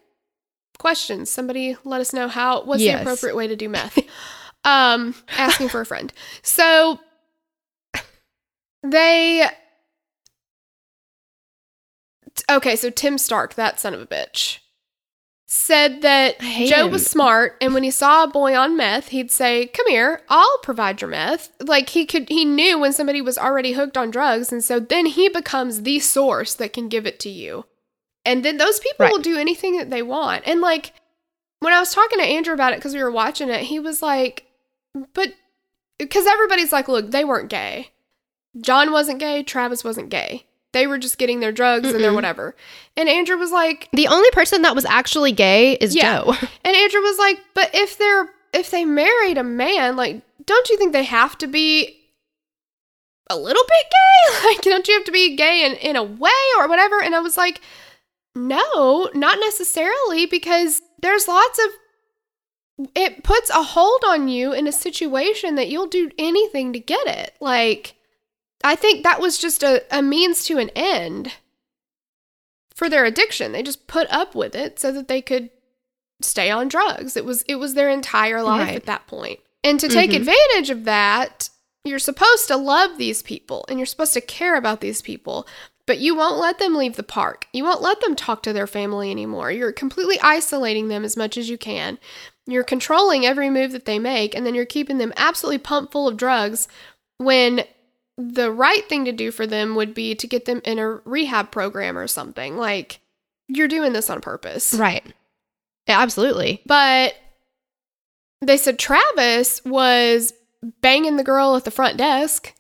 [0.78, 1.30] Questions.
[1.30, 2.98] Somebody let us know how what's Yes.
[2.98, 3.98] the appropriate way to do meth.
[4.64, 6.14] um, asking for a friend.
[6.44, 7.00] So
[8.92, 9.48] they
[12.50, 14.60] Okay, so Tim Stark, that son of a bitch,
[15.48, 16.92] said that Joe him.
[16.92, 20.58] was smart and when he saw a boy on meth, he'd say, "Come here, I'll
[20.60, 24.52] provide your meth." Like he could he knew when somebody was already hooked on drugs
[24.52, 27.66] and so then he becomes the source that can give it to you.
[28.26, 29.12] And then those people Right.
[29.14, 30.44] will do anything that they want.
[30.46, 30.94] And like
[31.60, 34.02] when I was talking to Andrew about it cuz we were watching it, he was
[34.02, 34.46] like,
[35.14, 35.34] "But
[36.10, 37.92] cuz everybody's like, look, they weren't gay.
[38.62, 40.46] John wasn't gay, Travis wasn't gay.
[40.74, 42.56] They were just getting their drugs and their whatever."
[42.96, 46.24] And Andrew was like, The only person that was actually gay is Yeah.
[46.24, 46.32] Joe.
[46.64, 50.78] and Andrew was like, "But if they're if they married a man, like, don't you
[50.78, 52.00] think they have to be
[53.30, 53.94] a little bit gay?
[54.46, 57.20] Like, don't you have to be gay in in a way or whatever?" And I
[57.20, 57.62] was like,
[58.36, 61.70] "No, not necessarily, because there's lots of
[62.96, 67.08] it puts a hold on you in a situation that you'll do anything to get
[67.08, 67.34] it.
[67.42, 67.96] Like,
[68.64, 71.34] I think that was just a, a means to an end."
[72.76, 75.50] For their addiction, they just put up with it so that they could
[76.22, 77.18] stay on drugs.
[77.18, 78.76] It was it was their entire life Right.
[78.76, 79.40] at that point.
[79.64, 80.18] And to take Mhm.
[80.18, 81.50] advantage of that,
[81.84, 85.48] you're supposed to love these people and you're supposed to care about these people,
[85.88, 87.48] but you won't let them leave the park.
[87.54, 89.52] You won't let them talk to their family anymore.
[89.52, 91.98] You're completely isolating them as much as you can.
[92.46, 96.08] You're controlling every move that they make and then you're keeping them absolutely pumped full
[96.08, 96.68] of drugs
[97.18, 97.66] when
[98.18, 101.52] the right thing to do for them would be to get them in a rehab
[101.52, 102.58] program or something.
[102.58, 103.00] Like
[103.48, 104.74] you're doing this on purpose.
[104.74, 105.06] right.
[105.88, 106.62] Yeah, absolutely.
[106.66, 107.16] But
[108.42, 110.34] they said Travis was
[110.82, 112.54] banging the girl at the front desk.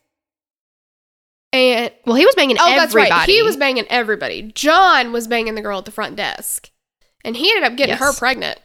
[1.54, 2.80] And Well, he was banging oh, everybody.
[2.80, 3.30] that's right.
[3.30, 4.44] He was banging everybody.
[4.54, 6.70] John was banging the girl at the front desk.
[7.26, 8.60] And he ended up getting her pregnant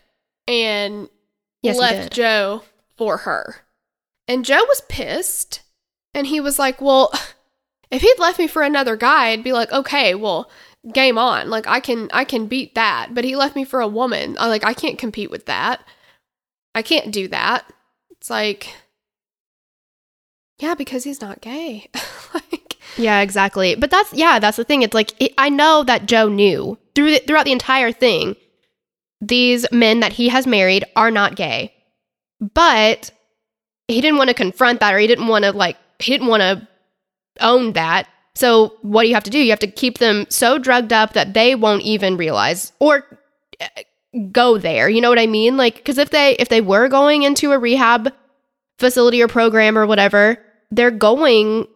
[0.46, 1.08] and
[1.62, 2.12] Yes, left.
[2.12, 2.62] Joe
[2.96, 3.56] for her.
[4.28, 5.62] And Joe was pissed.
[6.14, 7.12] And he was like, Well,
[7.92, 10.50] if he'd left me for another guy, I'd be like, okay, well,
[10.92, 11.50] game on.
[11.50, 13.10] Like I can I can beat that.
[13.12, 14.36] But he left me for a woman.
[14.40, 15.82] I like I can't compete with that.
[16.74, 17.70] I can't do that.
[18.10, 18.74] It's like
[20.58, 21.90] Yeah, because he's not gay.
[22.34, 23.74] like Yeah, exactly.
[23.74, 24.80] But that's yeah, that's the thing.
[24.82, 28.36] It's like it, I know that Joe knew through the, throughout the entire thing.
[29.20, 31.72] These men that he has married are not gay,
[32.40, 33.12] but
[33.86, 36.42] he didn't want to confront that, or he didn't want to like he didn't want
[36.42, 36.68] to
[37.40, 38.08] own that.
[38.34, 39.38] So what do you have to do?
[39.38, 43.18] You have to keep them so drugged up that they won't even realize or
[43.60, 43.66] uh,
[44.30, 44.88] go there.
[44.88, 45.56] You know what I mean?
[45.56, 48.12] Like because if they if they were going into a rehab
[48.78, 50.38] facility or program or whatever,
[50.70, 51.66] they're going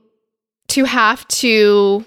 [0.68, 2.04] to have to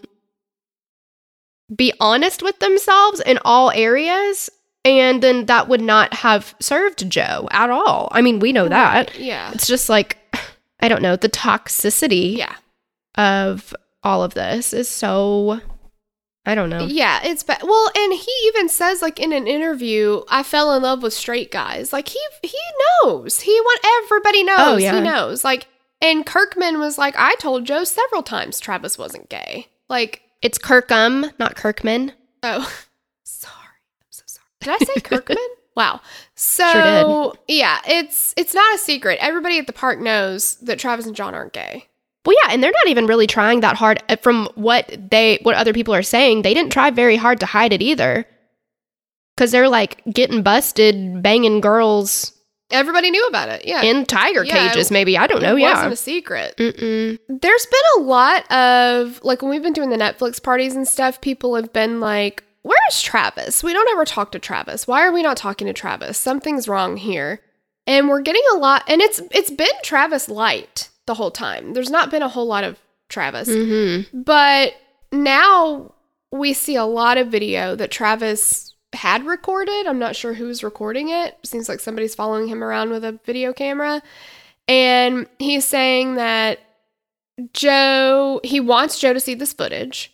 [1.74, 4.49] be honest with themselves in all areas.
[4.86, 8.07] And then that would not have served Joe at all.
[8.11, 9.17] I mean, we know that.
[9.20, 9.51] Yeah.
[9.53, 10.17] It's just like,
[10.80, 12.55] I don't know, the toxicity Yeah.
[13.15, 13.73] of
[14.03, 15.59] all of this is so,
[16.45, 16.86] I don't know.
[16.86, 17.61] Yeah, it's bad.
[17.63, 21.51] Well, and he even says like in an interview, I fell in love with straight
[21.51, 21.91] guys.
[21.91, 22.57] Like he he
[23.03, 23.41] knows.
[23.41, 24.73] He want everybody oh, knows.
[24.73, 24.95] Oh, yeah.
[24.95, 25.43] He knows.
[25.43, 25.67] Like
[26.01, 29.67] and Kirkman was like, I told Joe several times Travis wasn't gay.
[29.89, 32.13] Like, It's Kirkham, not Kirkman.
[32.41, 32.61] oh
[33.23, 33.55] sorry.
[34.01, 34.45] I'm so sorry.
[34.61, 35.38] Did I say Kirkman?
[35.75, 35.99] wow.
[36.41, 39.19] So Sure yeah, it's it's not a secret.
[39.21, 41.87] Everybody at the park knows that Travis and John aren't gay.
[42.25, 44.01] Well, yeah, and they're not even really trying that hard.
[44.07, 47.45] Uh, From what they, what other people are saying, they didn't try very hard to
[47.45, 48.25] hide it either.
[49.35, 52.33] Because they're like getting busted, banging girls
[52.71, 53.65] Everybody knew about it.
[53.65, 53.81] Yeah.
[53.81, 54.91] in tiger Yeah, cages.
[54.91, 55.55] Maybe I don't know.
[55.57, 55.73] it Yeah.
[55.73, 56.55] wasn't a secret.
[56.57, 57.17] Mm-mm.
[57.27, 61.19] There's been a lot of like when we've been doing the Netflix parties and stuff,
[61.19, 63.64] people have been like, Where's Travis?
[63.64, 64.88] We don't ever talk to Travis.
[64.88, 66.18] Why are we not talking to Travis?
[66.18, 67.41] Something's wrong here.
[67.88, 71.74] And we're getting a lot and it's it's been Travis light the whole time.
[71.74, 73.49] There's not been a whole lot of Travis.
[73.49, 74.22] Mm-hmm.
[74.22, 74.74] But
[75.12, 75.93] now
[76.32, 79.88] we see a lot of video that Travis had recorded.
[79.88, 81.38] I'm not sure who's recording it.
[81.43, 84.01] Seems like somebody's following him around with a video camera.
[84.68, 86.60] And he's saying that
[87.53, 90.14] Joe, he wants Joe to see this footage.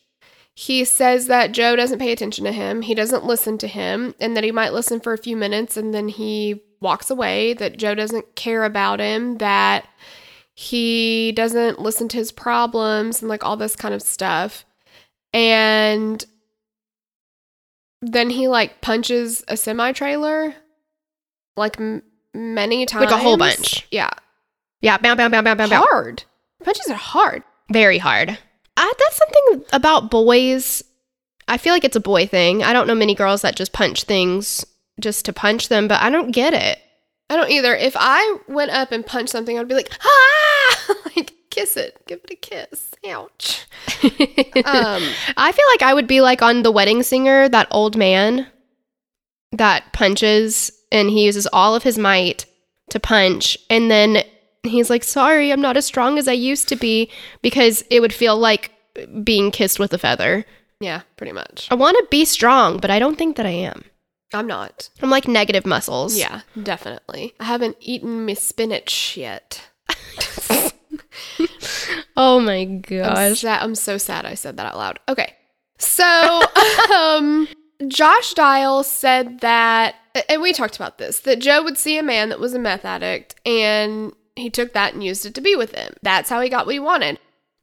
[0.58, 4.36] He says that Joe doesn't pay attention to him, he doesn't listen to him, and
[4.38, 7.93] that he might listen for a few minutes and then he walks away, that Joe
[7.93, 9.86] doesn't care about him, that
[10.53, 14.64] he doesn't listen to his problems and like all this kind of stuff.
[15.34, 16.24] And
[18.01, 20.56] then he like punches a semi trailer
[21.58, 22.03] like m-
[22.34, 23.12] many times.
[23.12, 23.86] Like a whole bunch.
[23.91, 24.12] Yeah.
[24.80, 24.97] Yeah.
[24.97, 25.82] Bam, bam, bam, bam, bam, bam.
[25.82, 26.24] Hard.
[26.64, 27.43] Punches are hard.
[27.70, 28.38] Very hard.
[28.78, 30.84] Uh, that's something about boys.
[31.47, 32.63] I feel like it's a boy thing.
[32.63, 34.65] I don't know many girls that just punch things
[34.99, 36.80] just to punch them, but I don't get it.
[37.30, 37.76] I don't either.
[37.76, 42.19] If I went up and punched something, I'd be like, ah, like kiss it, give
[42.23, 42.91] it a kiss.
[43.07, 43.65] Ouch.
[44.65, 45.03] Um,
[45.38, 48.47] I feel like I would be like on The Wedding Singer, that old man
[49.51, 52.45] that punches and he uses all of his might
[52.89, 53.57] to punch.
[53.69, 54.23] And then
[54.70, 57.09] he's like, sorry, I'm not as strong as I used to be
[57.41, 58.72] because it would feel like
[59.24, 60.45] being kissed with a feather.
[60.80, 61.68] yeah, pretty much.
[61.72, 63.84] I want to be strong, but I don't think that I am.
[64.34, 64.89] I'm not.
[65.01, 66.18] I'm like negative muscles.
[66.18, 67.34] Yeah, definitely.
[67.39, 69.70] I haven't eaten my spinach yet.
[72.18, 73.41] Oh my I'm, gosh.
[73.41, 74.99] sad, I'm so sad I said that out loud.
[75.09, 75.34] Okay.
[75.78, 76.41] So,
[76.95, 77.47] um,
[77.88, 79.95] Josh Dial said that,
[80.30, 82.86] and we talked about this, that Joe would see a man that was a meth
[82.86, 85.94] addict and he took that and used it to be with him.
[86.02, 87.20] That's how he got what he wanted.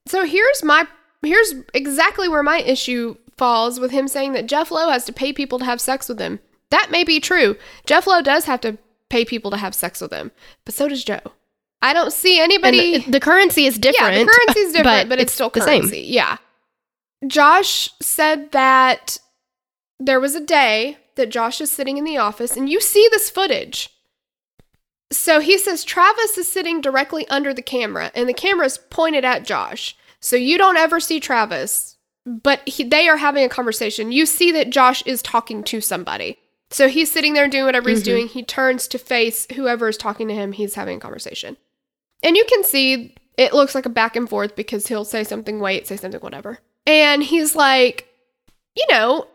[0.07, 0.87] So here's my,
[1.23, 5.33] here's exactly where my issue falls with him saying that Jeff Lowe has to pay
[5.33, 6.41] people to have sex with him.
[6.71, 7.57] That may be true.
[7.87, 8.79] Jeff Lowe does have to
[9.11, 10.33] pay people to have sex with him,
[10.65, 11.21] but so does Joe.
[11.83, 12.99] I don't see anybody.
[12.99, 14.15] the, the currency is different.
[14.15, 15.91] Yeah, the currency is different, but, it's, still the same.
[15.93, 16.39] Yeah.
[17.27, 19.19] Josh said that
[19.99, 23.29] there was a day that Josh is sitting in the office, and you see this
[23.29, 23.91] footage.
[25.13, 29.25] So he says Travis is sitting directly under the camera, and the camera is pointed
[29.25, 29.97] at Josh.
[30.21, 31.97] So you don't ever see Travis,
[32.27, 34.11] but he, they are having a conversation.
[34.13, 36.39] You see that Josh is talking to somebody.
[36.71, 38.05] So he's sitting there doing whatever he's Mhm.
[38.07, 38.29] doing.
[38.29, 40.53] He turns to face whoever is talking to him.
[40.53, 41.57] He's having a conversation.
[42.23, 45.59] And you can see it looks like a back and forth because he'll say something,
[45.61, 46.61] wait, say something, whatever.
[46.87, 48.09] And he's like,
[48.75, 49.27] you know,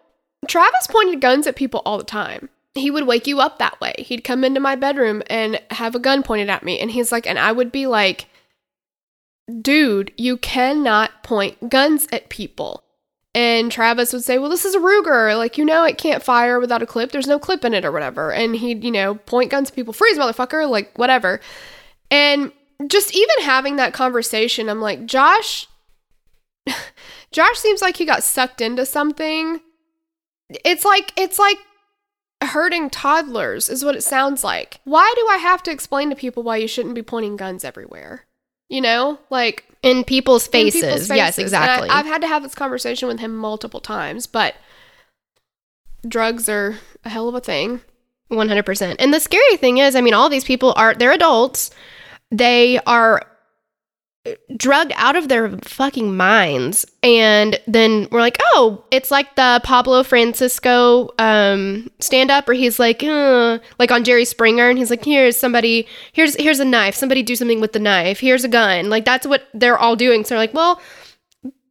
[0.48, 2.50] Travis pointed guns at people all the time.
[2.78, 3.94] He would wake you up that way.
[3.98, 6.80] He'd come into my bedroom and have a gun pointed at me.
[6.80, 8.28] And he's like, and I would be like,
[9.62, 12.84] dude, you cannot point guns at people.
[13.34, 15.38] And Travis would say, well, this is a Ruger.
[15.38, 17.12] Like, you know, it can't fire without a clip.
[17.12, 18.32] There's no clip in it or whatever.
[18.32, 21.40] And he'd, you know, point guns at people, freeze, motherfucker, like, whatever.
[22.10, 22.52] And
[22.88, 25.68] just even having that conversation, I'm like, Josh,
[27.32, 29.62] Josh seems like he got sucked into something.
[30.66, 31.58] It's like, it's like
[32.44, 34.80] hurting toddlers, is what it sounds like.
[34.84, 38.26] Why do I have to explain to people why you shouldn't be pointing guns everywhere?
[38.70, 41.10] You know, like In people's in faces.
[41.10, 41.54] Yes, faces.
[41.54, 41.90] And I- exactly.
[41.90, 44.56] I've had to have this conversation with him multiple times, but
[46.08, 47.82] drugs are a hell of a thing.
[48.32, 48.96] 100%.
[49.00, 51.72] And the scary thing is, I mean, all these people are, they're adults.
[52.30, 53.26] They are
[54.56, 56.86] drugged out of their fucking minds.
[57.04, 62.80] And then we're like, oh, it's like the Pablo Francisco um, stand up where he's
[62.80, 64.70] like, uh, like on Jerry Springer.
[64.70, 66.96] And he's like, here's somebody, here's, here's a knife.
[66.96, 68.20] Somebody do something with the knife.
[68.20, 68.90] Here's a gun.
[68.90, 70.24] Like that's what they're all doing.
[70.24, 70.82] So they're like, well,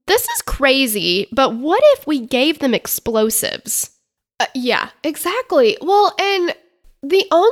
[0.06, 3.90] this is crazy, but what if we gave them explosives?
[4.38, 5.76] Uh, yeah, exactly.
[5.80, 6.54] Well, and
[7.02, 7.50] the only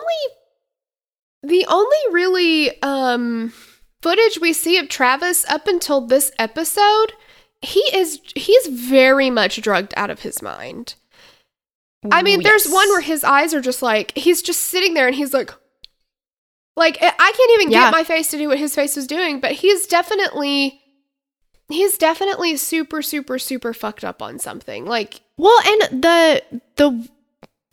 [1.42, 3.52] the only really um
[4.05, 7.14] footage we see of Travis up until this episode,
[7.62, 10.94] he is he's very much drugged out of his mind.
[12.12, 15.16] I mean, there's one where his eyes are just like he's just sitting there and
[15.16, 15.50] he's like
[16.76, 17.84] like I I can't even Yeah.
[17.86, 20.82] get my face to do what his face was doing, but he's definitely
[21.70, 24.84] he's definitely super super super fucked up on something.
[24.84, 26.42] Like Well, and the
[26.76, 27.09] the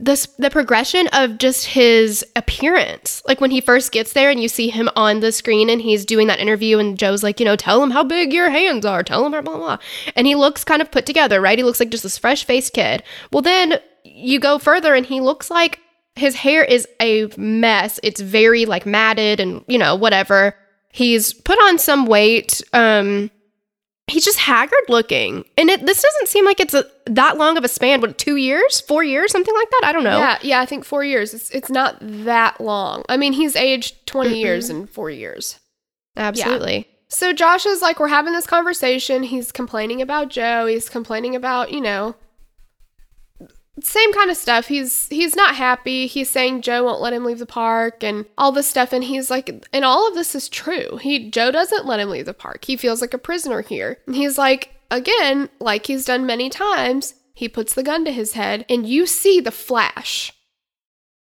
[0.02, 4.48] the the progression of just his appearance, like when he first gets there and you
[4.48, 7.56] see him on the screen and he's doing that interview and Joe's like, you know,
[7.56, 9.78] tell him how big your hands are, tell him blah blah blah,
[10.16, 11.58] and he looks kind of put together, right?
[11.58, 13.04] He looks like just this fresh faced kid.
[13.32, 15.80] Well, then you go further and he looks like
[16.16, 18.00] his hair is a mess.
[18.02, 20.56] It's very like matted and you know whatever.
[20.90, 22.62] He's put on some weight.
[22.74, 23.30] Um,
[24.12, 27.64] he's just haggard looking and it this doesn't seem like it's a, that long of
[27.64, 30.60] a span what two years four years something like that i don't know Yeah, yeah,
[30.60, 31.34] I think four years.
[31.34, 33.04] It's it's not that long.
[33.10, 35.60] I mean, he's aged 20 years in four years.
[36.18, 39.24] absolutely So Josh is like, we're having this conversation.
[39.24, 40.66] He's complaining about Joe.
[40.66, 42.16] He's complaining about, you know,
[43.84, 44.68] same kind of stuff.
[44.68, 46.08] He's he's not happy.
[46.08, 48.94] He's saying Joe won't let him leave the park and all this stuff.
[48.94, 50.98] And he's like, and all of this is true.
[50.98, 52.66] He Joe doesn't let him leave the park.
[52.66, 54.00] He feels like a prisoner here.
[54.08, 57.16] And he's like, again, like he's done many times.
[57.34, 60.32] He puts the gun to his head, and you see the flash,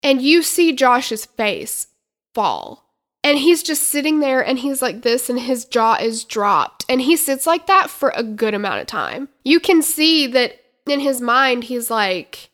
[0.02, 1.86] and you see Josh's face
[2.34, 2.86] fall.
[3.22, 6.84] And he's just sitting there and he's like this, and his jaw is dropped.
[6.88, 9.28] And he sits like that for a good amount of time.
[9.44, 12.49] You can see that in his mind, he's like,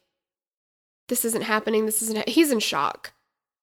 [1.09, 1.87] this isn't happening.
[1.87, 3.13] This isn't, ha-" he's in shock.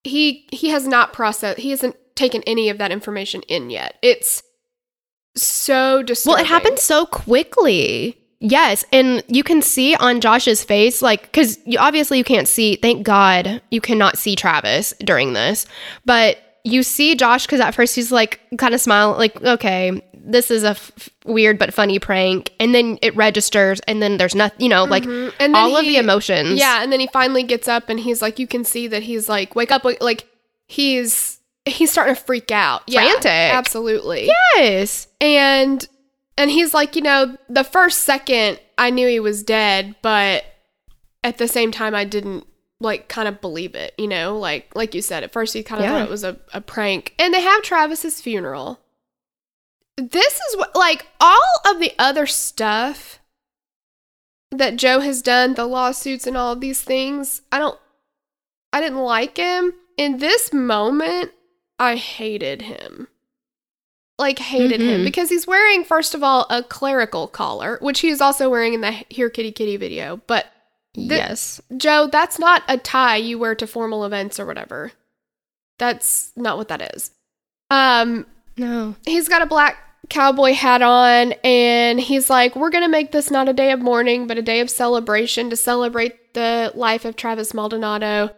[0.04, 3.98] He, he has not processed, he hasn't taken any of that information in yet.
[4.02, 4.44] It's
[5.36, 11.24] so well it happened so quickly yes and you can see on josh's face like
[11.24, 15.66] because you obviously you can't see thank god you cannot see travis during this
[16.06, 20.50] but you see josh because at first he's like kind of smile like okay this
[20.50, 24.62] is a f- weird but funny prank and then it registers and then there's nothing
[24.62, 25.34] you know like Mhm.
[25.40, 28.40] And all of the emotions Yeah, and then he finally gets up and he's like,
[28.40, 30.26] you can see that he's like, wake up, like
[30.68, 33.30] he's he's starting to freak out, yeah, Frantic.
[33.32, 34.30] absolutely.
[34.56, 35.86] yes and
[36.38, 40.46] and he's like, you know, the first second I knew he was dead, but
[41.24, 42.48] at the same time I didn't
[42.84, 45.82] like kind of believe it, you know, like like you said, at first you kind
[45.82, 45.98] of Yeah.
[46.00, 47.16] thought it was a, a prank.
[47.18, 48.80] And they have Travis's funeral.
[49.98, 53.20] This is what like all of the other stuff
[54.52, 57.80] that Joe has done, the lawsuits and all of these things, I don't
[58.72, 59.74] I didn't like him.
[59.98, 61.32] In this moment,
[61.80, 63.08] I hated him.
[64.20, 65.06] Like hated him Mhm.
[65.06, 68.82] because he's wearing first of all a clerical collar, which he is also wearing in
[68.82, 70.48] the Here Kitty Kitty video, but
[70.94, 74.92] The- yes Joe, that's not a tie you wear to formal events or whatever.
[75.80, 77.12] That's not what that is.
[77.72, 78.26] Um,
[78.58, 79.78] no he's got a black
[80.10, 84.28] cowboy hat on, and he's like, We're gonna make this not a day of mourning,
[84.28, 88.30] but a day of celebration to celebrate the life of Travis Maldonado.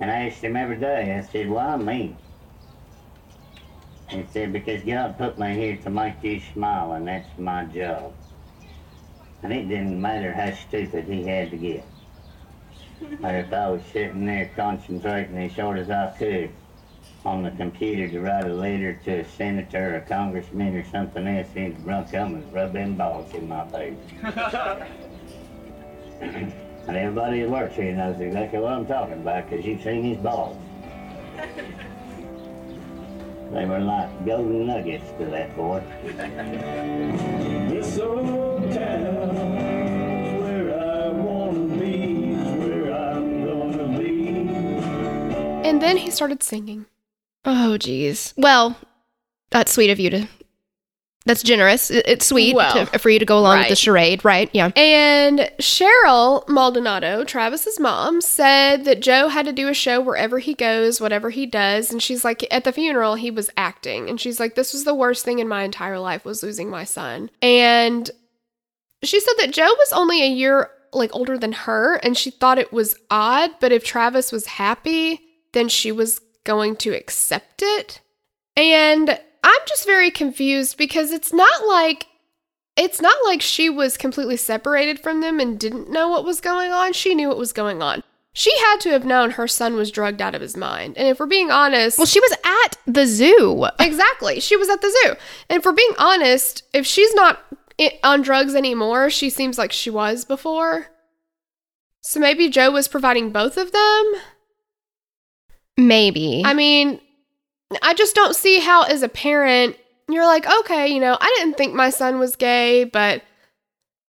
[0.00, 2.16] And I asked him every day, I said, why me?
[4.08, 8.14] He said, because God put me here to make you smile, and that's my job.
[9.42, 11.84] And it didn't matter how stupid he had to get.
[13.20, 16.50] But if I was sitting there concentrating as short as I could
[17.24, 21.26] on the computer to write a letter to a senator or a congressman or something
[21.26, 23.96] else, he'd run come and rub them balls in my face.
[26.20, 26.52] and
[26.88, 30.56] everybody who works here knows exactly what I'm talking about because you've seen his balls.
[33.52, 35.82] They were like golden nuggets to that boy.
[37.70, 39.89] This old town
[45.70, 46.86] And then he started singing.
[47.44, 48.76] oh geez well
[49.50, 50.28] that's sweet of you to
[51.26, 51.90] That's generous.
[51.90, 54.48] It's sweet Well, to, for you to go along with the charade, right?
[54.54, 54.70] Yeah.
[54.74, 60.54] And Cheryl Maldonado, Travis's mom, said that Joe had to do a show wherever he
[60.54, 61.92] goes, whatever he does.
[61.92, 64.08] And she's like, at the funeral, he was acting.
[64.08, 66.84] And she's like, this was the worst thing in my entire life was losing my
[66.84, 67.30] son.
[67.42, 68.10] And
[69.02, 72.58] she said that Joe was only a year like older than her, and she thought
[72.58, 73.50] it was odd.
[73.60, 75.20] But if Travis was happy,
[75.52, 78.00] then she was going to accept it.
[78.56, 79.10] And
[79.42, 82.06] I'm just very confused because it's not like
[82.76, 86.70] it's not like she was completely separated from them and didn't know what was going
[86.72, 86.92] on.
[86.92, 88.02] She knew what was going on.
[88.32, 90.96] She had to have known her son was drugged out of his mind.
[90.96, 93.66] And if we're being honest, Well, she was at the zoo.
[93.80, 95.14] exactly, she was at the zoo.
[95.50, 97.40] And for being honest, if she's not
[98.04, 100.86] on drugs anymore, she seems like she was before.
[102.02, 104.12] So maybe Joe was providing both of them.
[105.86, 106.42] Maybe.
[106.44, 107.00] I mean,
[107.82, 109.76] I just don't see how, as a parent,
[110.08, 113.22] you're like, okay, you know, I didn't think my son was gay, but,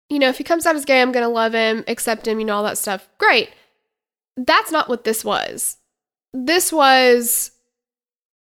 [0.08, 2.38] you know, if he comes out as gay, I'm going to love him, accept him,
[2.38, 3.08] you know, all that stuff.
[3.18, 3.50] Great.
[4.36, 5.76] That's not what this was.
[6.32, 7.52] This was,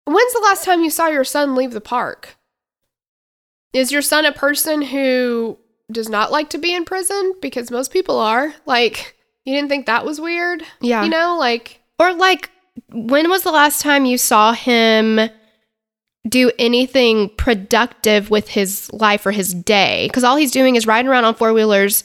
[0.05, 2.36] when's the last time you saw your son leave the park?
[3.74, 5.59] Is your son a person who
[5.91, 7.34] does not like to be in prison?
[7.41, 8.55] Because most people are.
[8.66, 10.63] Like, you didn't think that was weird?
[10.82, 11.03] yeah.
[11.03, 12.49] You know, like, Or like,
[12.91, 15.19] when was the last time you saw him
[16.28, 20.07] do anything productive with his life or his day?
[20.07, 22.03] Because all he's doing is riding around on four wheelers,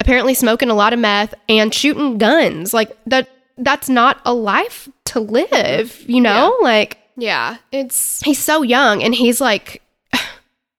[0.00, 2.72] apparently smoking a lot of meth and shooting guns.
[2.74, 3.28] Like that.
[3.58, 6.04] That's not a life to live.
[6.06, 9.82] You know, like yeah, it's he's so young and he's like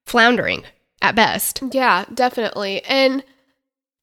[0.05, 0.63] floundering
[1.01, 1.61] at best.
[1.71, 2.84] Yeah, definitely.
[2.84, 3.23] And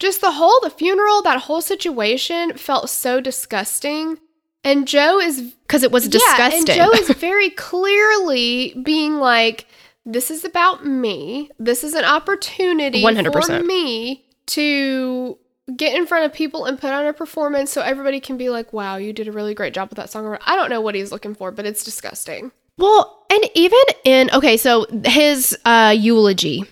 [0.00, 4.18] just the whole the funeral, that whole situation felt so disgusting.
[4.64, 6.66] And Joe is Because it was disgusting.
[6.66, 9.66] Yeah, and Joe is very clearly being like,
[10.06, 11.50] "This is about me.
[11.58, 13.46] This is an opportunity 100%.
[13.46, 15.38] for me to
[15.76, 18.72] get in front of people and put on a performance, so everybody can be like,
[18.72, 21.12] "Wow, you did a really great job with that song." I don't know what he's
[21.12, 22.50] looking for, but it's disgusting.
[22.76, 26.64] Well, and even in okay, so his uh eulogy.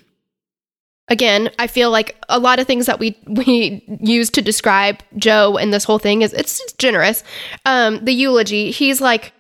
[1.09, 5.57] Again, I feel like a lot of things that we we use to describe Joe
[5.59, 7.25] and this whole thing is it's, it's generous.
[7.67, 9.33] Um the eulogy, he's like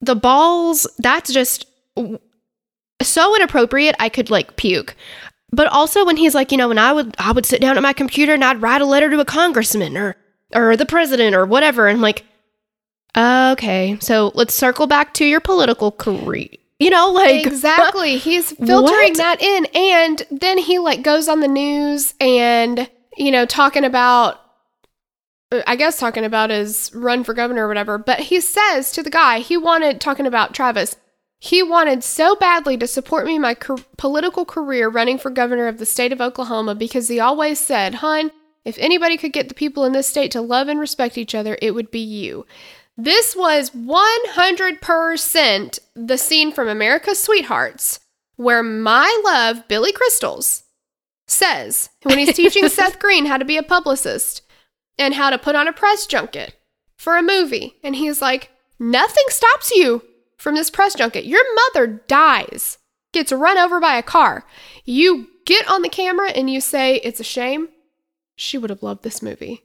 [0.00, 1.66] the balls, that's just
[3.02, 4.96] so inappropriate I could like puke.
[5.52, 7.82] But also when he's like, you know, when I would I would sit down at
[7.82, 10.16] my computer and I'd write a letter to a congressman or
[10.54, 12.24] or the president or whatever and I'm like
[13.16, 16.48] Okay, so let's circle back to your political career.
[16.78, 19.16] You know, like exactly he's filtering What?
[19.16, 24.40] that in and then he like goes on the news and you know talking about
[25.52, 29.02] uh, i guess talking about his run for governor or whatever but he says to
[29.02, 30.96] the guy he wanted talking about travis
[31.38, 35.66] he wanted so badly to support me in my car- political career running for governor
[35.66, 38.30] of the state of oklahoma because he always said hun
[38.66, 41.56] if anybody could get the people in this state to love and respect each other
[41.62, 42.44] it would be you
[42.96, 48.00] this was 100% the scene from America's Sweethearts
[48.36, 50.64] where my love, Billy Crystals,
[51.26, 54.42] says when he's teaching Seth Green how to be a publicist
[54.98, 56.54] and how to put on a press junket
[56.96, 57.76] for a movie.
[57.82, 60.02] And he's like, Nothing stops you
[60.36, 61.24] from this press junket.
[61.24, 62.78] Your mother dies,
[63.12, 64.44] gets run over by a car.
[64.84, 67.68] You get on the camera and you say, It's a shame.
[68.36, 69.62] She would have loved this movie.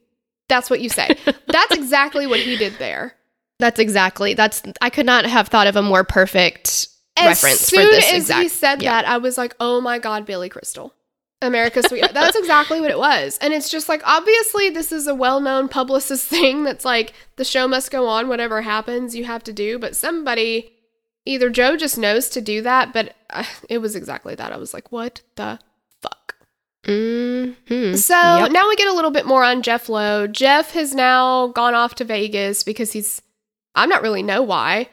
[0.47, 1.17] That's what you say.
[1.47, 3.15] That's exactly what he did there.
[3.61, 6.87] That's exactly that's I could not have thought of a more perfect
[7.17, 8.41] As reference for this as exact.
[8.43, 9.01] he said yeah.
[9.01, 10.93] that, I was like, "Oh my god, Billy Crystal,
[11.41, 15.15] America's Sweetheart." That's exactly what it was, and it's just like obviously this is a
[15.15, 19.53] well-known publicist thing that's like the show must go on, whatever happens, you have to
[19.53, 19.79] do.
[19.79, 20.73] But somebody,
[21.25, 24.51] either Joe just knows to do that, but uh, it was exactly that.
[24.51, 25.59] I was like, "What the
[26.01, 26.35] fuck."
[26.85, 27.95] Mhm.
[27.97, 28.51] So Yep.
[28.51, 30.25] now we get a little bit more on Jeff Lowe.
[30.27, 33.21] Jeff has now gone off to Vegas because he's,
[33.75, 34.89] I'm not really know why.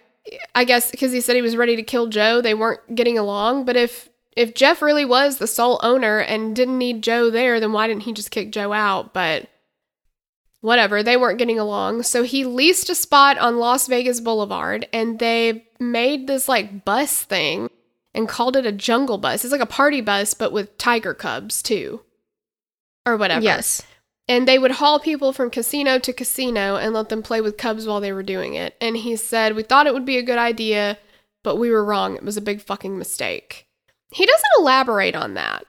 [0.55, 2.41] I guess because he said he was ready to kill Joe.
[2.41, 3.65] They weren't getting along.
[3.65, 7.73] But if if Jeff really was the sole owner and didn't need Joe there, then
[7.73, 9.13] why didn't he just kick Joe out?
[9.13, 9.49] But
[10.61, 12.03] whatever, they weren't getting along.
[12.05, 17.23] So he leased a spot on Las Vegas Boulevard and they made this like bus
[17.23, 17.71] thing
[18.15, 19.45] and called it a jungle bus.
[19.45, 22.03] It's like a party bus, but with tiger cubs too.
[23.07, 23.45] Or whatever.
[23.45, 23.83] Yes.
[24.29, 27.87] And they would haul people from casino to casino and let them play with cubs
[27.87, 28.75] while they were doing it.
[28.81, 30.99] And he said, We thought it would be a good idea,
[31.43, 32.17] but we were wrong.
[32.17, 33.67] It was a big fucking mistake.
[34.11, 35.65] He doesn't elaborate on that.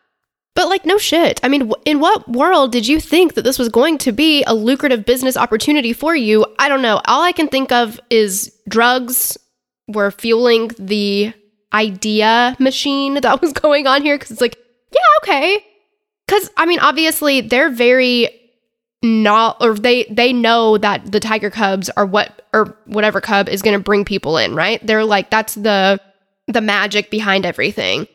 [0.55, 1.39] But like no shit.
[1.41, 4.53] I mean, in what world did you think that this was going to be a
[4.53, 6.45] lucrative business opportunity for you?
[6.57, 6.99] I don't know.
[7.05, 9.37] All I can think of is drugs
[9.87, 11.33] were fueling the
[11.73, 14.57] idea machine that was going on here because it's like,
[14.91, 15.65] yeah, okay.
[16.27, 18.38] Because I mean, obviously they're very
[19.01, 23.61] not, or they they know that the tiger cubs are what or whatever cub is
[23.61, 24.85] going to bring people in, right?
[24.85, 25.99] They're like that's the
[26.47, 28.07] the magic behind everything.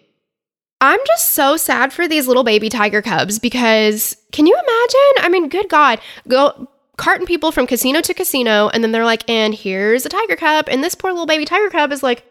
[0.80, 5.24] I'm just so sad for these little baby tiger cubs because can you imagine?
[5.24, 9.28] I mean, good God, go carting people from casino to casino, and then they're like,
[9.28, 12.24] and here's a tiger cub, and this poor little baby tiger cub is like,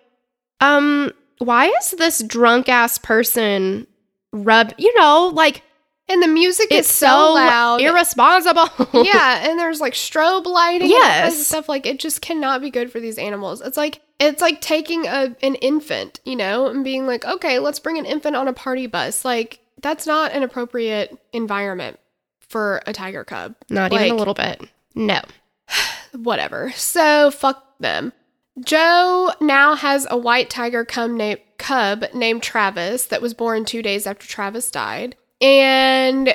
[0.61, 3.87] um, why is this drunk ass person
[4.31, 4.73] rub?
[4.77, 5.63] You know, like
[6.09, 7.81] And the music it's is so, loud.
[7.81, 8.69] irresponsible.
[9.03, 11.69] yeah, and there's like strobe lighting yes, and stuff.
[11.69, 13.61] Like it just cannot be good for these animals.
[13.61, 17.79] It's like it's like taking a an infant, you know, and being like, okay, let's
[17.79, 19.23] bring an infant on a party bus.
[19.23, 21.99] Like that's not an appropriate environment
[22.39, 23.55] for a tiger cub.
[23.69, 24.61] Not even a little bit.
[24.95, 25.21] No.
[26.13, 26.71] Whatever.
[26.75, 28.13] So fuck them.
[28.59, 34.27] Joe now has a white tiger cub named Travis that was born two days after
[34.27, 36.33] Travis died, and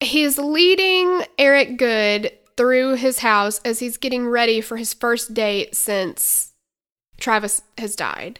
[0.00, 5.74] he's leading Eric Goode through his house as he's getting ready for his first date
[5.74, 6.52] since
[7.18, 8.38] Travis has died.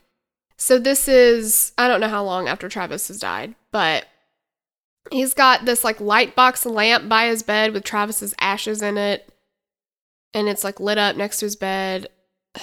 [0.56, 4.06] So this is I don't know how long after Travis has died, but
[5.10, 9.28] he's got this like light box lamp by his bed with Travis's ashes in it
[10.32, 12.09] and it's like lit up next to his bed.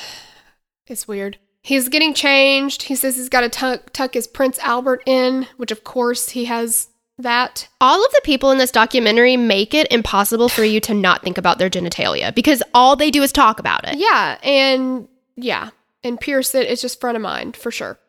[0.87, 1.37] It's weird.
[1.61, 2.83] He's getting changed.
[2.83, 6.45] He says he's got to tuck, tuck his Prince Albert in, which of course he
[6.45, 6.87] has
[7.17, 7.67] that.
[7.81, 11.37] All of the people in this documentary make it impossible for you to not think
[11.37, 13.97] about their genitalia because all they do is talk about it.
[13.97, 15.69] Yeah, and yeah,
[16.03, 17.99] and Pierce it is just front of mind for sure.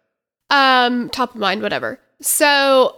[0.50, 2.00] Um, top of mind, whatever.
[2.20, 2.96] So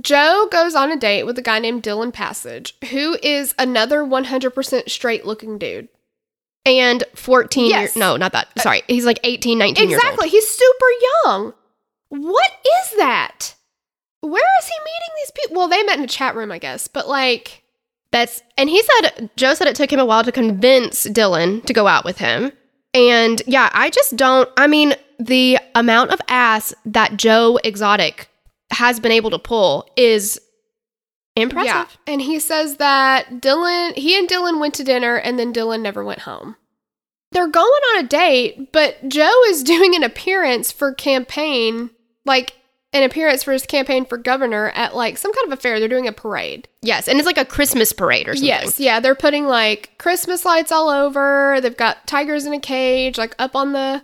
[0.00, 4.90] Joe goes on a date with a guy named Dillon Passage, who is another 100%
[4.90, 5.88] straight looking dude.
[6.66, 7.80] And 14 Yes.
[7.80, 8.48] years, no, not that.
[8.58, 8.82] Uh, Sorry.
[8.88, 10.12] He's like 18, 19 years old.
[10.14, 10.28] Exactly.
[10.30, 10.86] He's super
[11.24, 11.54] young.
[12.08, 12.50] What
[12.82, 13.54] is that?
[14.20, 15.56] Where is he meeting these people?
[15.56, 17.62] Well, they met in a chat room, I guess, but like,
[18.10, 21.72] That's and he said Joe said it took him a while to convince Dillon to
[21.72, 22.50] go out with him.
[22.94, 28.28] And yeah, I just don't I mean, the amount of ass that Joe Exotic
[28.70, 30.40] has been able to pull is
[31.36, 31.98] impressive.
[32.06, 32.12] yeah.
[32.12, 36.04] And he says that Dillon, he and Dillon went to dinner and then Dillon never
[36.04, 36.56] went home.
[37.32, 41.90] They're going on a date, but Joe is doing an appearance for campaign,
[42.24, 42.54] like
[42.92, 45.78] an appearance for his campaign for governor at like some kind of a fair.
[45.78, 46.68] They're doing a parade.
[46.82, 48.48] Yes, and it's like a Christmas parade or something.
[48.48, 51.60] Yes, yeah, they're putting like Christmas lights all over.
[51.60, 54.02] They've got tigers in a cage, like up on the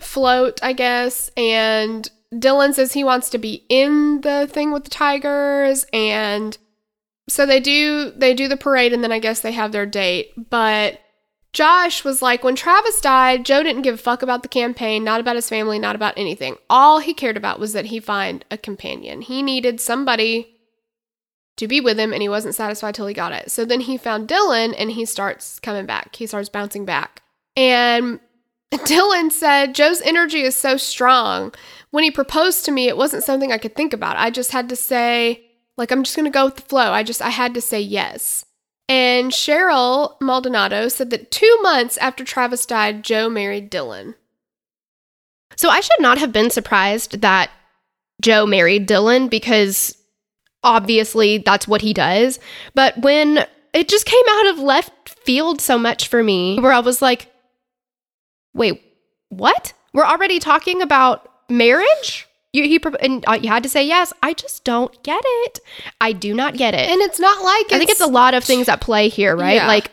[0.00, 1.30] float, I guess.
[1.36, 6.56] And Dillon says he wants to be in the thing with the tigers, and
[7.28, 8.10] so they do.
[8.10, 10.32] They do the parade, and then I guess they have their date.
[10.50, 11.00] But
[11.52, 15.20] Josh was like, when Travis died, Joe didn't give a fuck about the campaign, not
[15.20, 16.56] about his family, not about anything.
[16.70, 19.20] All he cared about was that he find a companion.
[19.20, 20.48] He needed somebody
[21.58, 23.50] to be with him and he wasn't satisfied till he got it.
[23.50, 26.16] So then he found Dillon and he starts coming back.
[26.16, 27.22] He starts bouncing back.
[27.54, 28.20] And
[28.84, 31.54] Dillon said, Joe's energy is so strong.
[31.90, 34.16] When he proposed to me, it wasn't something I could think about.
[34.16, 35.44] I just had to say,
[35.76, 36.92] like, I'm just going to go with the flow.
[36.92, 38.44] I just, I had to say yes.
[38.88, 44.14] And Cheryl Maldonado said that two months after Travis died, Joe married Dillon.
[45.56, 47.50] So I should not have been surprised that
[48.20, 49.96] Joe married Dillon because
[50.62, 52.38] obviously that's what he does.
[52.74, 56.80] But when it just came out of left field so much for me, where I
[56.80, 57.31] was like,
[58.54, 58.82] wait,
[59.28, 59.72] what?
[59.92, 62.28] We're already talking about marriage?
[62.52, 64.12] You, he, and uh, you had to say yes.
[64.22, 65.60] I just don't get it.
[66.00, 66.90] I do not get it.
[66.90, 69.56] And it's not like I think it's a lot of things at play here, right?
[69.56, 69.66] Yeah.
[69.66, 69.90] Like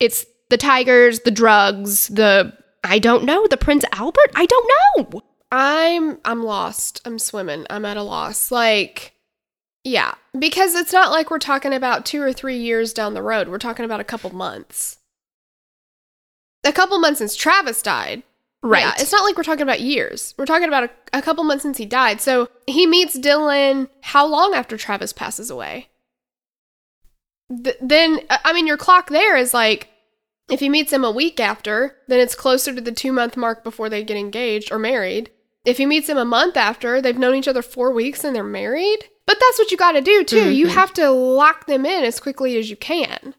[0.00, 2.52] it's the tigers, the drugs, the
[2.82, 4.30] I don't know, the Prince Albert.
[4.34, 4.70] I don't
[5.12, 5.22] know.
[5.52, 7.00] I'm I'm lost.
[7.04, 7.64] I'm swimming.
[7.70, 8.50] I'm at a loss.
[8.50, 9.12] Like
[9.84, 13.48] yeah, because it's not like we're talking about 2 or 3 years down the road.
[13.48, 14.96] We're talking about a couple months.
[16.64, 18.22] A couple months since Travis died.
[18.62, 18.80] Right.
[18.80, 20.34] Yeah, it's not like we're talking about years.
[20.38, 22.20] We're talking about a, a couple months since he died.
[22.22, 25.88] So he meets Dillon how long after Travis passes away?
[27.62, 29.90] Th- then, uh, I mean, your clock there is like,
[30.50, 33.64] if he meets him a week after, then it's closer to the two month mark
[33.64, 35.30] before they get engaged or married.
[35.64, 38.44] If he meets him a month after, they've known each other four weeks and they're
[38.44, 38.98] married.
[39.26, 40.50] But that's what you got to do too.
[40.52, 40.70] You Mhm.
[40.74, 43.34] have to lock them in as quickly as you can.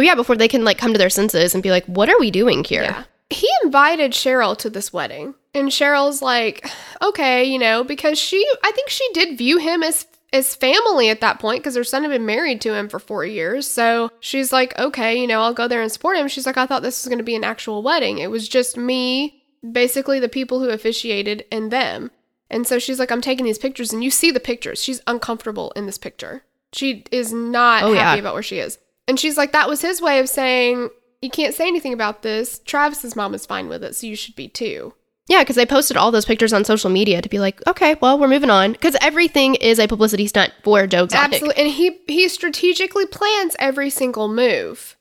[0.00, 2.18] Oh, yeah, before they can like come to their senses and be like, what are
[2.18, 2.82] we doing here?
[2.82, 3.04] Yeah.
[3.28, 5.34] He invited Cheryl to this wedding.
[5.54, 6.66] And Cheryl's like,
[7.02, 11.20] okay, you know, because she I think she did view him as as family at
[11.20, 13.68] that point because her son had been married to him for four years.
[13.68, 16.28] So she's like, okay, you know, I'll go there and support him.
[16.28, 18.18] She's like, I thought this was gonna be an actual wedding.
[18.18, 22.10] It was just me basically the people who officiated and them.
[22.48, 24.82] And so she's like, I'm taking these pictures, and you see the pictures.
[24.82, 26.42] She's uncomfortable in this picture.
[26.72, 28.20] She is not Oh, happy yeah.
[28.20, 28.78] about where she is.
[29.08, 30.88] And she's like, that was his way of saying,
[31.22, 32.60] you can't say anything about this.
[32.60, 34.94] Travis's mom is fine with it, so you should be too.
[35.28, 38.18] Yeah, because they posted all those pictures on social media to be like, okay, well,
[38.18, 38.72] we're moving on.
[38.72, 41.34] Because everything is a publicity stunt for Joe Exotic.
[41.34, 41.62] Absolutely.
[41.62, 44.96] And he he strategically plans every single move.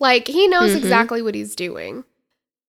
[0.00, 0.78] Like he knows Mhm.
[0.78, 2.02] exactly what he's doing.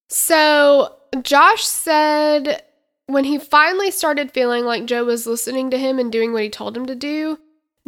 [0.10, 2.61] So Josh said
[3.07, 6.49] when he finally started feeling like Joe was listening to him and doing what he
[6.49, 7.40] told him to do,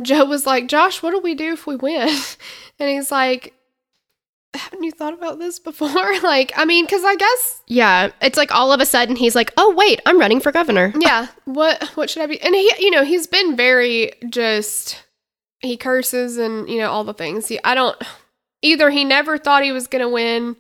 [0.02, 2.10] Joe was like, Josh, what do we do if we win?
[2.80, 3.56] And he's like,
[4.54, 5.90] haven't you thought about this before?
[6.24, 9.52] like, I mean, because I guess Yeah, it's like all of a sudden he's like,
[9.58, 10.94] oh, wait, I'm running for governor.
[11.00, 15.04] yeah what what should i be and he you know he's been very just
[15.62, 17.96] he curses and you know all the things he, i don't
[18.62, 20.56] either he never thought he was gonna win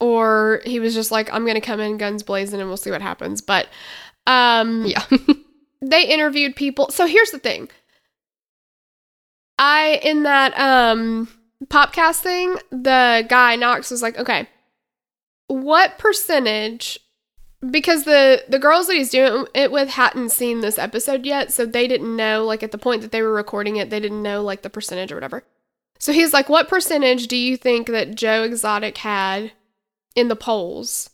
[0.00, 3.00] or he was just like i'm gonna come in guns blazing and we'll see what
[3.02, 3.68] happens but
[4.26, 5.04] um Yeah.
[5.80, 7.68] they interviewed people so here's the thing
[9.58, 11.28] i in that um
[11.66, 14.48] popcast thing the guy knox was like okay
[15.48, 16.98] what percentage
[17.70, 21.64] because the the girls that he's doing it with hadn't seen this episode yet so
[21.64, 24.42] they didn't know like at the point that they were recording it they didn't know
[24.42, 25.44] like the percentage or whatever.
[25.98, 29.52] So he's like what percentage do you think that joe exotic had
[30.14, 31.10] in the polls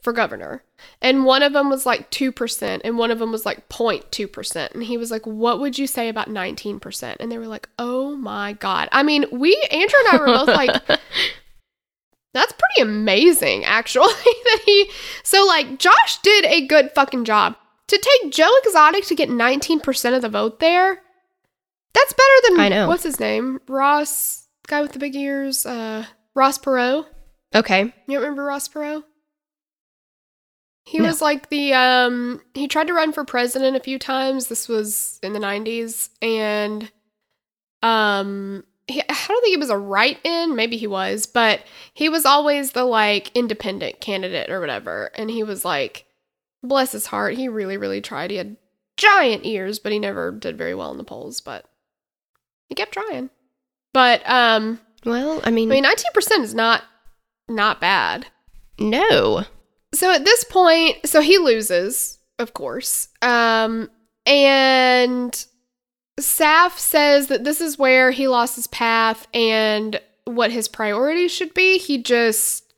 [0.00, 0.64] for governor
[1.00, 4.82] and one of them was like 2% and one of them was like 0.2% and
[4.82, 8.52] he was like what would you say about 19% and they were like oh my
[8.54, 11.00] god i mean we andrew and i were both like
[12.34, 14.08] that's pretty amazing, actually.
[14.24, 14.90] that he
[15.22, 17.56] so like Josh did a good fucking job
[17.86, 21.00] to take Joe Exotic to get 19% of the vote there.
[21.94, 22.88] That's better than I know.
[22.88, 27.06] what's his name, Ross, guy with the big ears, uh, Ross Perot.
[27.54, 27.82] okay.
[27.84, 29.04] You don't remember Ross Perot?
[30.86, 31.06] He No.
[31.06, 34.48] was like the um he tried to run for president a few times.
[34.48, 36.90] This was in the 90s and
[37.82, 41.62] um he, I don't think he was a write-in, maybe he was, but
[41.94, 46.04] he was always the like independent candidate or whatever and he was like
[46.62, 48.30] bless his heart, he really really tried.
[48.30, 48.56] He had
[48.96, 51.64] giant ears, but he never did very well in the polls, but
[52.68, 53.30] he kept trying.
[53.94, 56.82] But um Well, I mean, I mean 19% is not
[57.48, 58.26] not bad.
[58.78, 59.44] no.
[59.94, 63.08] So at this point, so he loses, of course.
[63.22, 63.90] Um,
[64.26, 65.46] and
[66.20, 71.54] Saff says that this is where he lost his path and what his priorities should
[71.54, 71.78] be.
[71.78, 72.72] He just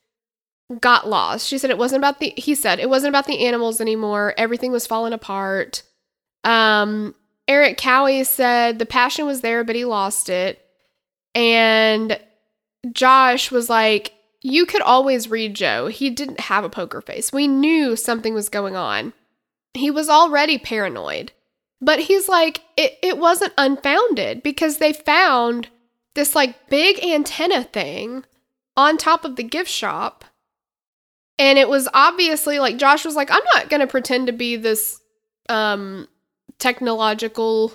[0.81, 1.47] got lost.
[1.47, 4.35] She said it wasn't about the he said it wasn't about the animals anymore.
[4.37, 5.83] Everything was falling apart.
[6.43, 7.15] Um
[7.47, 10.61] Erik Cowie said the passion was there, but he lost it.
[11.35, 12.19] And
[12.93, 14.13] Josh was like,
[14.49, 15.89] You could always read Joe.
[15.89, 17.33] He didn't have a poker face.
[17.33, 19.13] We knew something was going on.
[19.75, 21.33] He was already paranoid.
[21.81, 25.67] But he's like, it, it wasn't unfounded because they found
[26.15, 28.25] this like big antenna thing
[28.77, 30.25] on top of the gift shop.
[31.41, 35.01] And it was obviously like Josh was like, I'm not gonna pretend to be this
[35.49, 36.07] um
[36.61, 37.73] technological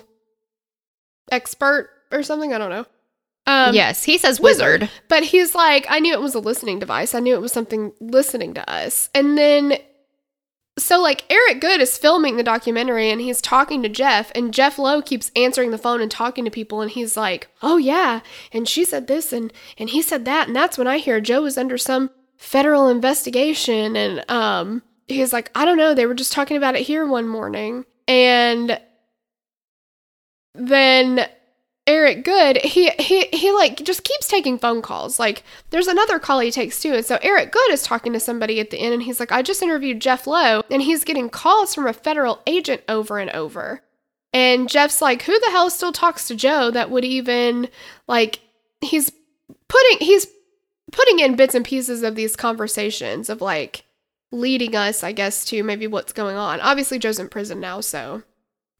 [1.30, 2.54] expert or something.
[2.54, 2.86] I don't know.
[3.46, 4.82] Um, yes, he says wizard.
[4.82, 4.90] wizard.
[5.08, 7.14] but he's like, I knew it was a listening device.
[7.14, 9.10] I knew it was something listening to us.
[9.14, 9.78] And then,
[10.78, 14.78] so like Eric Goode is filming the documentary and he's talking to Jeff, and Jeff
[14.78, 18.20] Lowe keeps answering the phone and talking to people, and he's like, Oh yeah,
[18.52, 21.42] and she said this, and and he said that, and that's when I hear Joe
[21.42, 26.32] was under some federal investigation, and um, he's like, I don't know, they were just
[26.32, 28.80] talking about it here one morning, and
[30.54, 31.28] then
[31.86, 35.18] Eric Goode, he he he like just keeps taking phone calls.
[35.18, 36.94] Like there's another call he takes too.
[36.94, 39.42] And so Eric Goode is talking to somebody at the end and he's like, I
[39.42, 43.82] just interviewed Jeff Lowe and he's getting calls from a federal agent over and over.
[44.32, 47.68] And Jeff's like, who the hell still talks to Joe that would even
[48.06, 48.38] like
[48.80, 49.10] he's
[49.68, 50.28] putting he's
[50.92, 53.84] putting in bits and pieces of these conversations of like
[54.30, 56.60] leading us, I guess, to maybe what's going on.
[56.60, 58.22] Obviously Joe's in prison now, so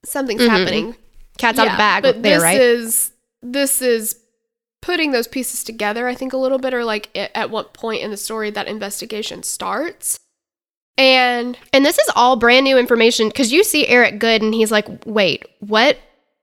[0.05, 0.49] something's Mhm.
[0.49, 0.97] happening
[1.39, 2.61] Cat's out of the bag but there, this right?
[2.61, 4.17] is this is
[4.81, 6.07] putting those pieces together.
[6.07, 8.69] I think a little bit, or like at at what point in the story that
[8.69, 10.19] investigation starts.
[10.99, 14.71] And and this is all brand new information because you see Eric Goode and he's
[14.71, 15.99] like, wait, what?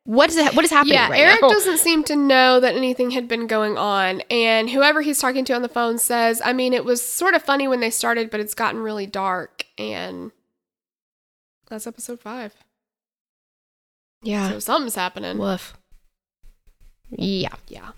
[0.06, 1.49] What is it, what is happening yeah, right Eric now?
[1.49, 4.22] doesn't seem to know that anything had been going on.
[4.32, 7.44] And whoever he's talking to on the phone says, I mean, it was sort of
[7.44, 9.66] funny when they started, but it's gotten really dark.
[9.78, 10.32] And
[11.70, 12.56] that's episode five.
[14.22, 14.50] Yeah.
[14.50, 15.38] So something's happening.
[15.38, 15.74] Woof.
[17.10, 17.56] Yeah.
[17.68, 17.91] Yeah.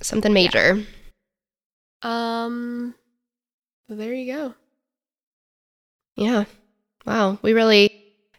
[0.00, 0.84] Something major.
[2.02, 2.94] Um,
[3.88, 4.54] so there you go.
[6.16, 6.44] Yeah.
[7.06, 7.38] Wow.
[7.42, 7.90] We really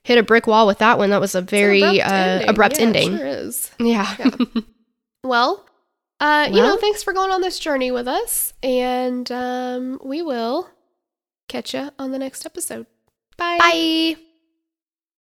[0.04, 1.10] hit a brick wall with that one.
[1.10, 2.50] That was a very abrupt uh, ending.
[2.50, 3.18] abrupt Yeah, it ending.
[3.18, 3.72] Sure is.
[3.80, 4.16] Yeah.
[4.20, 4.32] Yeah.
[5.22, 5.66] Well,
[6.22, 10.70] uh, you know, thanks for going on this journey with us, and um, we will
[11.50, 12.86] catch you on the next episode.
[13.38, 13.58] Bye.
[13.60, 14.16] Bye.